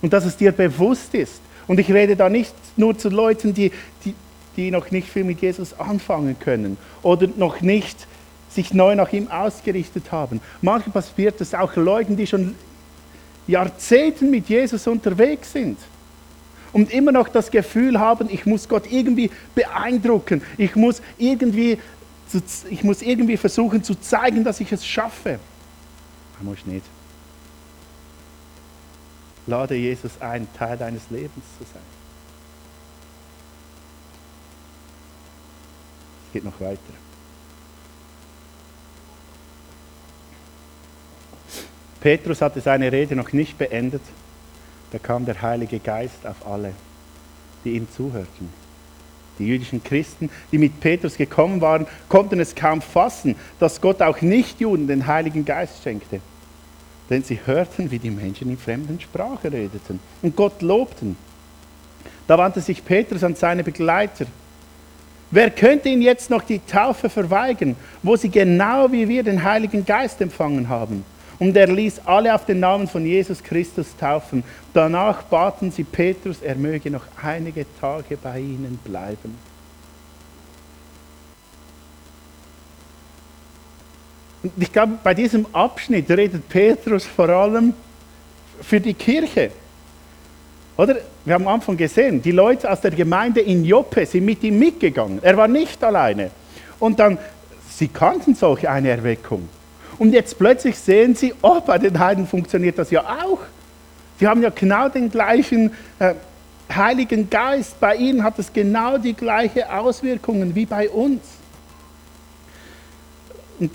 Und 0.00 0.12
dass 0.12 0.24
es 0.24 0.36
dir 0.36 0.52
bewusst 0.52 1.14
ist. 1.14 1.40
Und 1.66 1.78
ich 1.78 1.92
rede 1.92 2.16
da 2.16 2.28
nicht 2.28 2.54
nur 2.76 2.96
zu 2.96 3.08
Leuten, 3.08 3.54
die, 3.54 3.72
die, 4.04 4.14
die 4.56 4.70
noch 4.70 4.90
nicht 4.90 5.08
viel 5.08 5.24
mit 5.24 5.40
Jesus 5.40 5.78
anfangen 5.78 6.38
können 6.38 6.76
oder 7.02 7.28
noch 7.36 7.60
nicht 7.60 8.06
sich 8.50 8.74
neu 8.74 8.94
nach 8.94 9.12
ihm 9.12 9.30
ausgerichtet 9.30 10.12
haben. 10.12 10.40
Manchmal 10.60 10.94
passiert 10.94 11.40
es 11.40 11.54
auch 11.54 11.76
Leuten, 11.76 12.16
die 12.16 12.26
schon 12.26 12.54
Jahrzehnten 13.46 14.30
mit 14.30 14.48
Jesus 14.48 14.86
unterwegs 14.86 15.52
sind 15.52 15.78
und 16.72 16.92
immer 16.92 17.12
noch 17.12 17.28
das 17.28 17.50
Gefühl 17.50 17.98
haben, 17.98 18.28
ich 18.30 18.46
muss 18.46 18.68
Gott 18.68 18.90
irgendwie 18.90 19.30
beeindrucken, 19.54 20.42
ich 20.56 20.74
muss 20.76 21.02
irgendwie, 21.18 21.78
ich 22.70 22.84
muss 22.84 23.02
irgendwie 23.02 23.36
versuchen 23.36 23.84
zu 23.84 23.94
zeigen, 23.94 24.44
dass 24.44 24.60
ich 24.60 24.72
es 24.72 24.86
schaffe. 24.86 25.38
Du 26.38 26.44
musst 26.44 26.66
nicht. 26.66 26.84
Lade 29.46 29.74
Jesus 29.74 30.12
ein, 30.20 30.46
Teil 30.56 30.76
deines 30.76 31.02
Lebens 31.10 31.44
zu 31.58 31.64
sein. 31.64 31.82
Es 36.26 36.32
geht 36.32 36.44
noch 36.44 36.60
weiter. 36.60 36.78
Petrus 42.00 42.40
hatte 42.40 42.60
seine 42.60 42.90
Rede 42.90 43.14
noch 43.14 43.32
nicht 43.32 43.58
beendet. 43.58 44.02
Da 44.92 44.98
kam 44.98 45.24
der 45.24 45.40
Heilige 45.42 45.78
Geist 45.78 46.26
auf 46.26 46.46
alle, 46.46 46.72
die 47.64 47.72
ihm 47.72 47.88
zuhörten. 47.90 48.50
Die 49.38 49.46
jüdischen 49.46 49.82
Christen, 49.82 50.30
die 50.52 50.58
mit 50.58 50.78
Petrus 50.80 51.16
gekommen 51.16 51.60
waren, 51.60 51.86
konnten 52.08 52.38
es 52.38 52.54
kaum 52.54 52.82
fassen, 52.82 53.34
dass 53.58 53.80
Gott 53.80 54.02
auch 54.02 54.20
Nichtjuden 54.20 54.86
den 54.86 55.06
Heiligen 55.06 55.44
Geist 55.44 55.82
schenkte 55.82 56.20
denn 57.12 57.22
sie 57.22 57.38
hörten, 57.44 57.90
wie 57.90 57.98
die 57.98 58.10
Menschen 58.10 58.48
in 58.48 58.56
fremden 58.56 58.98
Sprachen 58.98 59.50
redeten 59.50 60.00
und 60.22 60.34
Gott 60.34 60.62
lobten. 60.62 61.16
Da 62.26 62.38
wandte 62.38 62.62
sich 62.62 62.82
Petrus 62.82 63.22
an 63.22 63.34
seine 63.34 63.62
Begleiter. 63.62 64.24
Wer 65.30 65.50
könnte 65.50 65.90
ihnen 65.90 66.00
jetzt 66.00 66.30
noch 66.30 66.42
die 66.42 66.60
Taufe 66.60 67.10
verweigern, 67.10 67.76
wo 68.02 68.16
sie 68.16 68.30
genau 68.30 68.90
wie 68.92 69.08
wir 69.08 69.22
den 69.22 69.42
Heiligen 69.42 69.84
Geist 69.84 70.22
empfangen 70.22 70.70
haben? 70.70 71.04
Und 71.38 71.56
er 71.56 71.66
ließ 71.66 72.02
alle 72.04 72.34
auf 72.34 72.44
den 72.44 72.60
Namen 72.60 72.86
von 72.86 73.04
Jesus 73.04 73.42
Christus 73.42 73.96
taufen. 73.96 74.44
Danach 74.72 75.22
baten 75.24 75.70
sie 75.70 75.84
Petrus, 75.84 76.42
er 76.42 76.54
möge 76.54 76.90
noch 76.90 77.04
einige 77.22 77.66
Tage 77.80 78.16
bei 78.16 78.38
ihnen 78.38 78.78
bleiben. 78.84 79.36
Und 84.42 84.52
ich 84.56 84.72
glaube, 84.72 84.98
bei 85.02 85.14
diesem 85.14 85.46
Abschnitt 85.52 86.10
redet 86.10 86.48
Petrus 86.48 87.04
vor 87.04 87.28
allem 87.28 87.74
für 88.60 88.80
die 88.80 88.94
Kirche. 88.94 89.52
Oder? 90.76 90.96
Wir 91.24 91.34
haben 91.34 91.46
am 91.46 91.54
Anfang 91.54 91.76
gesehen, 91.76 92.20
die 92.20 92.32
Leute 92.32 92.68
aus 92.68 92.80
der 92.80 92.90
Gemeinde 92.90 93.40
in 93.40 93.64
Joppe 93.64 94.04
sind 94.06 94.24
mit 94.24 94.42
ihm 94.42 94.58
mitgegangen. 94.58 95.20
Er 95.22 95.36
war 95.36 95.46
nicht 95.46 95.82
alleine. 95.84 96.30
Und 96.80 96.98
dann, 96.98 97.18
sie 97.70 97.86
kannten 97.86 98.34
solch 98.34 98.68
eine 98.68 98.90
Erweckung. 98.90 99.48
Und 100.02 100.12
jetzt 100.12 100.36
plötzlich 100.36 100.76
sehen 100.76 101.14
sie, 101.14 101.32
oh, 101.42 101.60
bei 101.60 101.78
den 101.78 101.96
Heiden 101.96 102.26
funktioniert 102.26 102.76
das 102.76 102.90
ja 102.90 103.22
auch. 103.22 103.38
Sie 104.18 104.26
haben 104.26 104.42
ja 104.42 104.50
genau 104.50 104.88
den 104.88 105.08
gleichen 105.08 105.70
äh, 106.00 106.14
Heiligen 106.74 107.30
Geist. 107.30 107.78
Bei 107.78 107.94
ihnen 107.94 108.24
hat 108.24 108.36
es 108.40 108.52
genau 108.52 108.98
die 108.98 109.14
gleichen 109.14 109.62
Auswirkungen 109.62 110.56
wie 110.56 110.66
bei 110.66 110.90
uns. 110.90 111.20
Und 113.60 113.70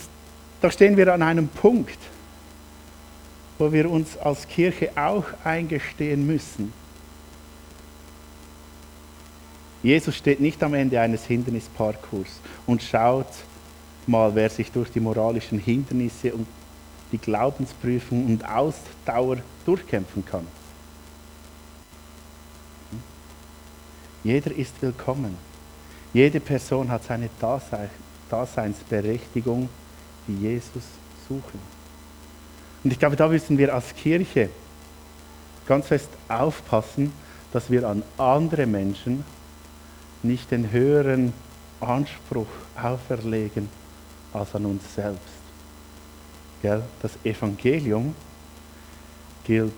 da 0.59 0.69
stehen 0.69 0.97
wir 0.97 1.13
an 1.13 1.21
einem 1.21 1.47
Punkt, 1.47 1.97
wo 3.57 3.71
wir 3.71 3.89
uns 3.89 4.17
als 4.17 4.49
Kirche 4.49 4.89
auch 4.97 5.23
eingestehen 5.45 6.27
müssen. 6.27 6.73
Jesus 9.81 10.13
steht 10.13 10.41
nicht 10.41 10.61
am 10.61 10.73
Ende 10.73 10.99
eines 10.99 11.23
Hindernisparcours 11.23 12.41
und 12.65 12.83
schaut 12.83 13.27
mal, 14.07 14.33
wer 14.35 14.49
sich 14.49 14.71
durch 14.71 14.91
die 14.91 14.99
moralischen 14.99 15.59
Hindernisse 15.59 16.33
und 16.33 16.47
die 17.11 17.17
Glaubensprüfung 17.17 18.25
und 18.25 18.47
Ausdauer 18.47 19.37
durchkämpfen 19.65 20.25
kann. 20.25 20.45
Jeder 24.23 24.51
ist 24.51 24.81
willkommen. 24.81 25.37
Jede 26.13 26.39
Person 26.39 26.89
hat 26.89 27.03
seine 27.03 27.29
Daseinsberechtigung 28.29 29.69
die 30.27 30.35
Jesus 30.35 30.83
suchen. 31.27 31.59
Und 32.83 32.91
ich 32.91 32.99
glaube, 32.99 33.15
da 33.15 33.27
müssen 33.27 33.57
wir 33.57 33.73
als 33.73 33.95
Kirche 33.95 34.49
ganz 35.65 35.87
fest 35.87 36.09
aufpassen, 36.27 37.13
dass 37.53 37.71
wir 37.71 37.87
an 37.87 38.03
andere 38.17 38.65
Menschen 38.65 39.23
nicht 40.23 40.51
den 40.51 40.71
höheren 40.71 41.33
Anspruch 41.79 42.47
auferlegen 42.81 43.69
als 44.33 44.53
an 44.55 44.65
uns 44.65 44.83
selbst. 44.95 45.21
Gell? 46.61 46.83
Das 47.01 47.11
Evangelium 47.23 48.15
gilt 49.45 49.73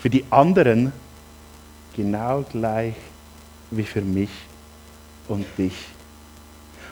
für 0.00 0.10
die 0.10 0.24
anderen 0.30 0.92
genau 1.94 2.42
gleich 2.42 2.94
wie 3.70 3.84
für 3.84 4.02
mich 4.02 4.30
und 5.28 5.46
dich. 5.56 5.74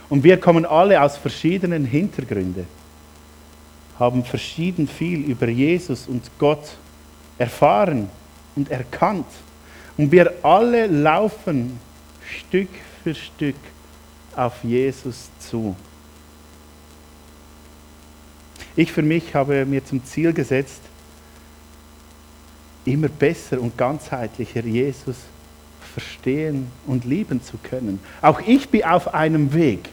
Und 0.09 0.25
wir 0.25 0.38
kommen 0.38 0.66
alle 0.66 1.01
aus 1.01 1.16
verschiedenen 1.16 1.85
Hintergründen, 1.85 2.66
haben 3.99 4.25
verschieden 4.25 4.88
viel 4.88 5.20
über 5.20 5.49
Jesus 5.49 6.07
und 6.07 6.31
Gott 6.38 6.77
erfahren 7.38 8.09
und 8.57 8.70
erkannt. 8.70 9.27
Und 9.96 10.11
wir 10.11 10.33
alle 10.42 10.87
laufen 10.87 11.79
Stück 12.27 12.68
für 13.03 13.14
Stück 13.14 13.57
auf 14.35 14.64
Jesus 14.64 15.29
zu. 15.38 15.77
Ich 18.76 18.92
für 18.92 19.02
mich 19.02 19.35
habe 19.35 19.64
mir 19.66 19.85
zum 19.85 20.04
Ziel 20.04 20.33
gesetzt, 20.33 20.80
immer 22.85 23.09
besser 23.09 23.61
und 23.61 23.76
ganzheitlicher 23.76 24.64
Jesus 24.64 25.16
verstehen 25.92 26.68
und 26.87 27.04
lieben 27.04 27.42
zu 27.42 27.59
können. 27.59 28.00
Auch 28.22 28.40
ich 28.46 28.68
bin 28.68 28.85
auf 28.85 29.12
einem 29.12 29.52
Weg 29.52 29.88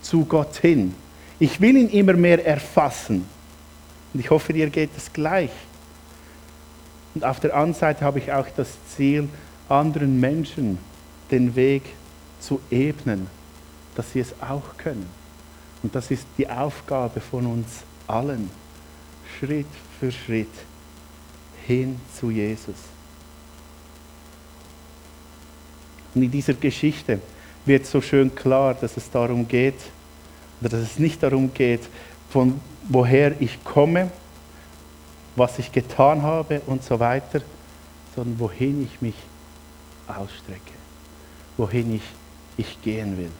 zu 0.00 0.24
Gott 0.24 0.56
hin. 0.56 0.94
Ich 1.38 1.60
will 1.60 1.76
ihn 1.76 1.88
immer 1.88 2.14
mehr 2.14 2.44
erfassen. 2.46 3.26
Und 4.14 4.20
ich 4.20 4.30
hoffe, 4.30 4.52
dir 4.52 4.70
geht 4.70 4.90
es 4.96 5.12
gleich. 5.12 5.50
Und 7.14 7.24
auf 7.24 7.40
der 7.40 7.54
anderen 7.54 7.74
Seite 7.74 8.04
habe 8.04 8.18
ich 8.18 8.32
auch 8.32 8.46
das 8.56 8.68
Ziel, 8.94 9.28
anderen 9.68 10.20
Menschen 10.20 10.78
den 11.30 11.54
Weg 11.56 11.82
zu 12.40 12.60
ebnen, 12.70 13.26
dass 13.94 14.12
sie 14.12 14.20
es 14.20 14.34
auch 14.40 14.76
können. 14.78 15.06
Und 15.82 15.94
das 15.94 16.10
ist 16.10 16.26
die 16.38 16.48
Aufgabe 16.48 17.20
von 17.20 17.46
uns 17.46 17.66
allen, 18.12 18.50
Schritt 19.38 19.66
für 19.98 20.12
Schritt 20.12 20.52
hin 21.66 22.00
zu 22.18 22.30
Jesus. 22.30 22.76
Und 26.14 26.22
in 26.22 26.30
dieser 26.30 26.54
Geschichte 26.54 27.20
wird 27.64 27.86
so 27.86 28.00
schön 28.00 28.34
klar, 28.34 28.74
dass 28.74 28.96
es 28.96 29.10
darum 29.10 29.48
geht, 29.48 29.78
dass 30.60 30.74
es 30.74 30.98
nicht 30.98 31.22
darum 31.22 31.52
geht, 31.54 31.88
von 32.30 32.60
woher 32.88 33.40
ich 33.40 33.62
komme, 33.64 34.10
was 35.36 35.58
ich 35.58 35.72
getan 35.72 36.22
habe 36.22 36.60
und 36.66 36.84
so 36.84 37.00
weiter, 37.00 37.40
sondern 38.14 38.38
wohin 38.38 38.84
ich 38.84 39.00
mich 39.00 39.14
ausstrecke, 40.06 40.72
wohin 41.56 41.94
ich, 41.96 42.02
ich 42.56 42.82
gehen 42.82 43.16
will. 43.16 43.30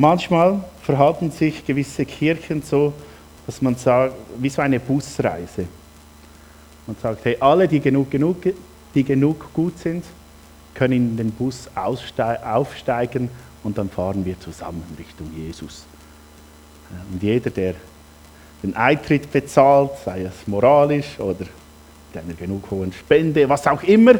Manchmal 0.00 0.64
verhalten 0.82 1.30
sich 1.30 1.62
gewisse 1.66 2.06
Kirchen 2.06 2.62
so, 2.62 2.94
dass 3.44 3.60
man 3.60 3.76
sagt, 3.76 4.14
wie 4.38 4.48
so 4.48 4.62
eine 4.62 4.80
Busreise. 4.80 5.66
Man 6.86 6.96
sagt, 7.02 7.22
hey, 7.26 7.36
alle, 7.38 7.68
die 7.68 7.80
genug, 7.80 8.10
genug, 8.10 8.38
die 8.94 9.04
genug 9.04 9.52
gut 9.52 9.78
sind, 9.78 10.02
können 10.72 10.94
in 10.94 11.16
den 11.18 11.30
Bus 11.32 11.68
aufsteigen 11.74 13.28
und 13.62 13.76
dann 13.76 13.90
fahren 13.90 14.24
wir 14.24 14.40
zusammen 14.40 14.82
Richtung 14.98 15.30
Jesus. 15.36 15.84
Und 17.12 17.22
jeder, 17.22 17.50
der 17.50 17.74
den 18.62 18.74
Eintritt 18.74 19.30
bezahlt, 19.30 19.90
sei 20.02 20.22
es 20.22 20.46
moralisch 20.46 21.20
oder 21.20 21.44
mit 22.14 22.24
einer 22.24 22.32
genug 22.32 22.70
hohen 22.70 22.94
Spende, 22.94 23.46
was 23.50 23.66
auch 23.66 23.82
immer, 23.82 24.14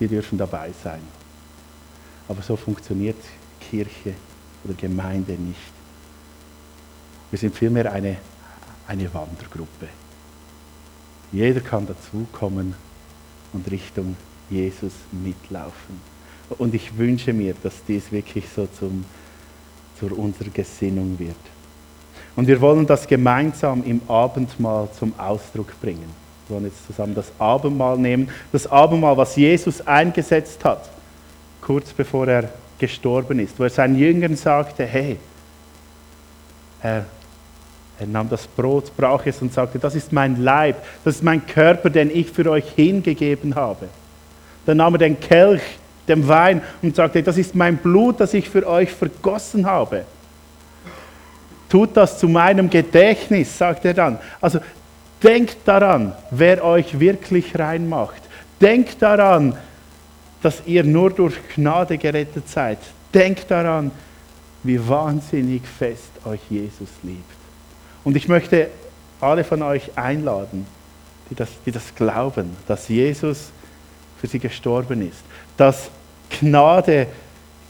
die 0.00 0.08
dürfen 0.08 0.38
dabei 0.38 0.70
sein. 0.82 1.02
Aber 2.28 2.40
so 2.40 2.56
funktioniert 2.56 3.18
Kirche 3.70 4.14
oder 4.64 4.74
Gemeinde 4.74 5.32
nicht. 5.32 5.72
Wir 7.30 7.38
sind 7.38 7.54
vielmehr 7.54 7.92
eine, 7.92 8.16
eine 8.86 9.14
Wandergruppe. 9.14 9.88
Jeder 11.32 11.60
kann 11.60 11.86
dazukommen 11.86 12.74
und 13.52 13.70
Richtung 13.70 14.16
Jesus 14.48 14.92
mitlaufen. 15.12 16.00
Und 16.58 16.74
ich 16.74 16.96
wünsche 16.98 17.32
mir, 17.32 17.54
dass 17.62 17.84
dies 17.86 18.10
wirklich 18.10 18.44
so 18.54 18.66
zum, 18.66 19.04
zu 19.98 20.06
unserer 20.06 20.50
Gesinnung 20.50 21.16
wird. 21.18 21.36
Und 22.34 22.48
wir 22.48 22.60
wollen 22.60 22.86
das 22.86 23.06
gemeinsam 23.06 23.84
im 23.84 24.00
Abendmahl 24.08 24.88
zum 24.98 25.12
Ausdruck 25.18 25.80
bringen. 25.80 26.10
Wir 26.48 26.56
wollen 26.56 26.64
jetzt 26.66 26.84
zusammen 26.86 27.14
das 27.14 27.30
Abendmahl 27.38 27.96
nehmen. 27.96 28.28
Das 28.50 28.66
Abendmahl, 28.66 29.16
was 29.16 29.36
Jesus 29.36 29.86
eingesetzt 29.86 30.64
hat, 30.64 30.90
kurz 31.60 31.92
bevor 31.92 32.26
er 32.26 32.52
gestorben 32.80 33.38
ist, 33.38 33.58
wo 33.60 33.64
er 33.64 33.70
seinen 33.70 33.96
Jüngern 33.96 34.34
sagte, 34.34 34.84
hey, 34.84 35.16
er, 36.82 37.04
er 37.98 38.06
nahm 38.06 38.28
das 38.28 38.46
Brot, 38.46 38.90
brach 38.96 39.24
es 39.26 39.40
und 39.40 39.52
sagte, 39.52 39.78
das 39.78 39.94
ist 39.94 40.12
mein 40.12 40.42
Leib, 40.42 40.76
das 41.04 41.16
ist 41.16 41.22
mein 41.22 41.46
Körper, 41.46 41.90
den 41.90 42.10
ich 42.10 42.30
für 42.30 42.50
euch 42.50 42.70
hingegeben 42.74 43.54
habe. 43.54 43.88
Dann 44.66 44.78
nahm 44.78 44.94
er 44.94 44.98
den 44.98 45.20
Kelch, 45.20 45.62
den 46.08 46.26
Wein 46.26 46.62
und 46.82 46.96
sagte, 46.96 47.22
das 47.22 47.38
ist 47.38 47.54
mein 47.54 47.76
Blut, 47.76 48.18
das 48.18 48.34
ich 48.34 48.48
für 48.48 48.66
euch 48.66 48.90
vergossen 48.90 49.66
habe. 49.66 50.04
Tut 51.68 51.96
das 51.96 52.18
zu 52.18 52.28
meinem 52.28 52.68
Gedächtnis, 52.68 53.56
sagt 53.56 53.84
er 53.84 53.94
dann. 53.94 54.18
Also 54.40 54.58
denkt 55.22 55.58
daran, 55.66 56.14
wer 56.30 56.64
euch 56.64 56.98
wirklich 56.98 57.56
reinmacht. 57.56 58.22
Denkt 58.60 59.00
daran, 59.00 59.56
dass 60.42 60.62
ihr 60.66 60.84
nur 60.84 61.10
durch 61.10 61.34
Gnade 61.54 61.98
gerettet 61.98 62.48
seid. 62.48 62.78
Denkt 63.12 63.50
daran, 63.50 63.90
wie 64.62 64.88
wahnsinnig 64.88 65.62
fest 65.66 66.10
euch 66.24 66.40
Jesus 66.48 66.88
liebt. 67.02 67.24
Und 68.04 68.16
ich 68.16 68.28
möchte 68.28 68.68
alle 69.20 69.44
von 69.44 69.62
euch 69.62 69.90
einladen, 69.96 70.66
die 71.28 71.34
das, 71.34 71.48
die 71.64 71.72
das 71.72 71.94
glauben, 71.94 72.56
dass 72.66 72.88
Jesus 72.88 73.50
für 74.20 74.26
sie 74.26 74.38
gestorben 74.38 75.06
ist, 75.06 75.20
dass 75.56 75.90
Gnade 76.40 77.06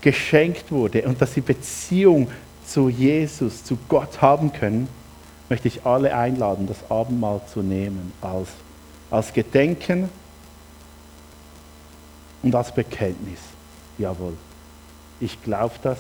geschenkt 0.01 0.71
wurde 0.71 1.03
und 1.03 1.21
dass 1.21 1.35
sie 1.35 1.41
Beziehung 1.41 2.29
zu 2.67 2.89
Jesus, 2.89 3.65
zu 3.65 3.77
Gott 3.89 4.21
haben 4.23 4.53
können, 4.53 4.89
möchte 5.49 5.69
ich 5.69 5.85
alle 5.85 6.17
einladen, 6.17 6.67
das 6.67 6.91
Abendmahl 6.91 7.41
zu 7.53 7.61
nehmen 7.61 8.13
als, 8.21 8.49
als 9.11 9.33
Gedenken 9.33 10.09
und 12.43 12.55
als 12.55 12.73
Bekenntnis. 12.75 13.41
Jawohl, 13.99 14.35
ich 15.21 15.41
glaube 15.43 15.75
das, 15.83 15.99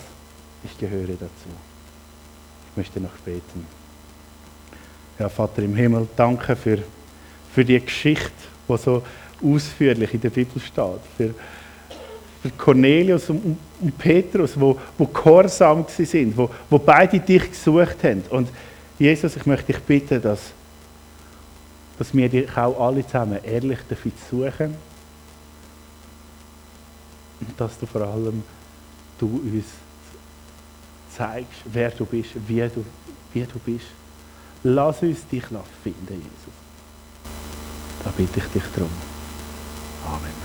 ich 0.64 0.78
gehöre 0.78 1.08
dazu. 1.08 1.50
Ich 2.70 2.76
möchte 2.76 3.00
noch 3.00 3.14
beten. 3.24 3.66
Ja, 5.18 5.28
Vater 5.28 5.62
im 5.62 5.76
Himmel, 5.76 6.08
danke 6.16 6.56
für, 6.56 6.78
für 7.52 7.64
die 7.64 7.78
Geschichte, 7.80 8.30
die 8.68 8.76
so 8.78 9.02
ausführlich 9.42 10.14
in 10.14 10.20
der 10.20 10.30
Bibel 10.30 10.60
steht. 10.60 11.00
Für, 11.16 11.34
für 12.42 12.50
Cornelius 12.56 13.28
und, 13.28 13.58
und 13.80 13.98
Petrus, 13.98 14.58
wo, 14.58 14.78
wo 14.96 15.06
gehorsam 15.06 15.84
sind, 15.88 16.36
wo, 16.36 16.48
wo 16.70 16.78
beide 16.78 17.20
dich 17.20 17.50
gesucht 17.50 18.02
haben. 18.02 18.22
Und 18.30 18.48
Jesus, 18.98 19.36
ich 19.36 19.44
möchte 19.44 19.72
dich 19.72 19.82
bitten, 19.82 20.22
dass, 20.22 20.40
dass 21.98 22.14
wir 22.14 22.28
dich 22.28 22.56
auch 22.56 22.80
alle 22.80 23.04
zusammen 23.04 23.38
ehrlich 23.44 23.78
dafür 23.88 24.12
suchen 24.30 24.89
und 27.40 27.60
dass 27.60 27.78
du 27.78 27.86
vor 27.86 28.02
allem 28.02 28.42
du 29.18 29.26
uns 29.26 29.66
zeigst, 31.16 31.60
wer 31.64 31.90
du 31.90 32.04
bist, 32.04 32.30
wie 32.46 32.60
du, 32.68 32.84
wie 33.32 33.44
du 33.44 33.58
bist. 33.58 33.86
Lass 34.62 35.02
uns 35.02 35.26
dich 35.26 35.50
finden, 35.82 36.14
Jesus. 36.14 36.54
Da 38.04 38.10
bitte 38.16 38.40
ich 38.40 38.46
dich 38.46 38.62
darum. 38.74 38.90
Amen. 40.06 40.39